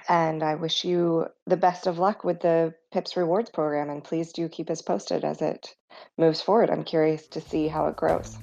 and 0.08 0.42
I 0.42 0.56
wish 0.56 0.84
you 0.84 1.26
the 1.46 1.56
best 1.56 1.86
of 1.86 1.98
luck 1.98 2.24
with 2.24 2.40
the 2.40 2.74
PIPS 2.92 3.16
Rewards 3.16 3.50
program. 3.50 3.90
And 3.90 4.02
please 4.02 4.32
do 4.32 4.48
keep 4.48 4.70
us 4.70 4.82
posted 4.82 5.24
as 5.24 5.40
it 5.40 5.74
moves 6.18 6.40
forward. 6.40 6.70
I'm 6.70 6.84
curious 6.84 7.26
to 7.28 7.40
see 7.40 7.68
how 7.68 7.86
it 7.86 7.96
grows. 7.96 8.36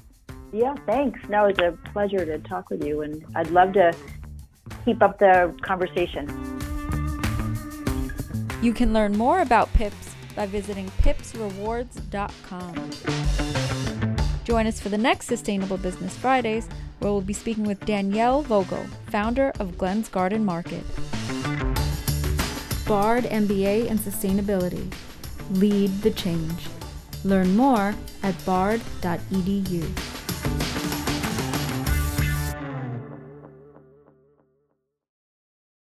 Yeah, 0.54 0.76
thanks. 0.86 1.20
No, 1.30 1.46
it's 1.46 1.60
a 1.60 1.78
pleasure 1.94 2.26
to 2.26 2.40
talk 2.40 2.70
with 2.70 2.84
you. 2.84 3.02
And 3.02 3.24
I'd 3.36 3.52
love 3.52 3.74
to 3.74 3.96
keep 4.86 5.04
up 5.04 5.20
the 5.20 5.56
conversation. 5.62 6.28
You 8.62 8.74
can 8.74 8.94
learn 8.94 9.18
more 9.18 9.42
about 9.42 9.74
PIPS 9.74 10.16
by 10.36 10.46
visiting 10.46 10.88
pipsrewards.com. 11.02 13.71
Join 14.44 14.68
us 14.68 14.80
for 14.80 14.90
the 14.90 14.98
next 14.98 15.28
Sustainable 15.28 15.78
Business 15.78 16.18
Fridays, 16.18 16.68
where 17.00 17.12
we'll 17.12 17.22
be 17.22 17.34
speaking 17.34 17.66
with 17.66 17.86
Danielle 17.86 18.42
Vogel, 18.42 18.86
founder 19.08 19.52
of 19.60 19.78
Glen's 19.78 20.10
Garden 20.10 20.44
Market. 20.44 20.84
Bard 22.88 23.26
MBA 23.26 23.88
in 23.88 23.98
Sustainability. 23.98 24.92
Lead 25.52 25.90
the 26.02 26.12
change. 26.12 26.68
Learn 27.24 27.56
more 27.56 27.94
at 28.24 28.46
bard.edu. 28.46 30.21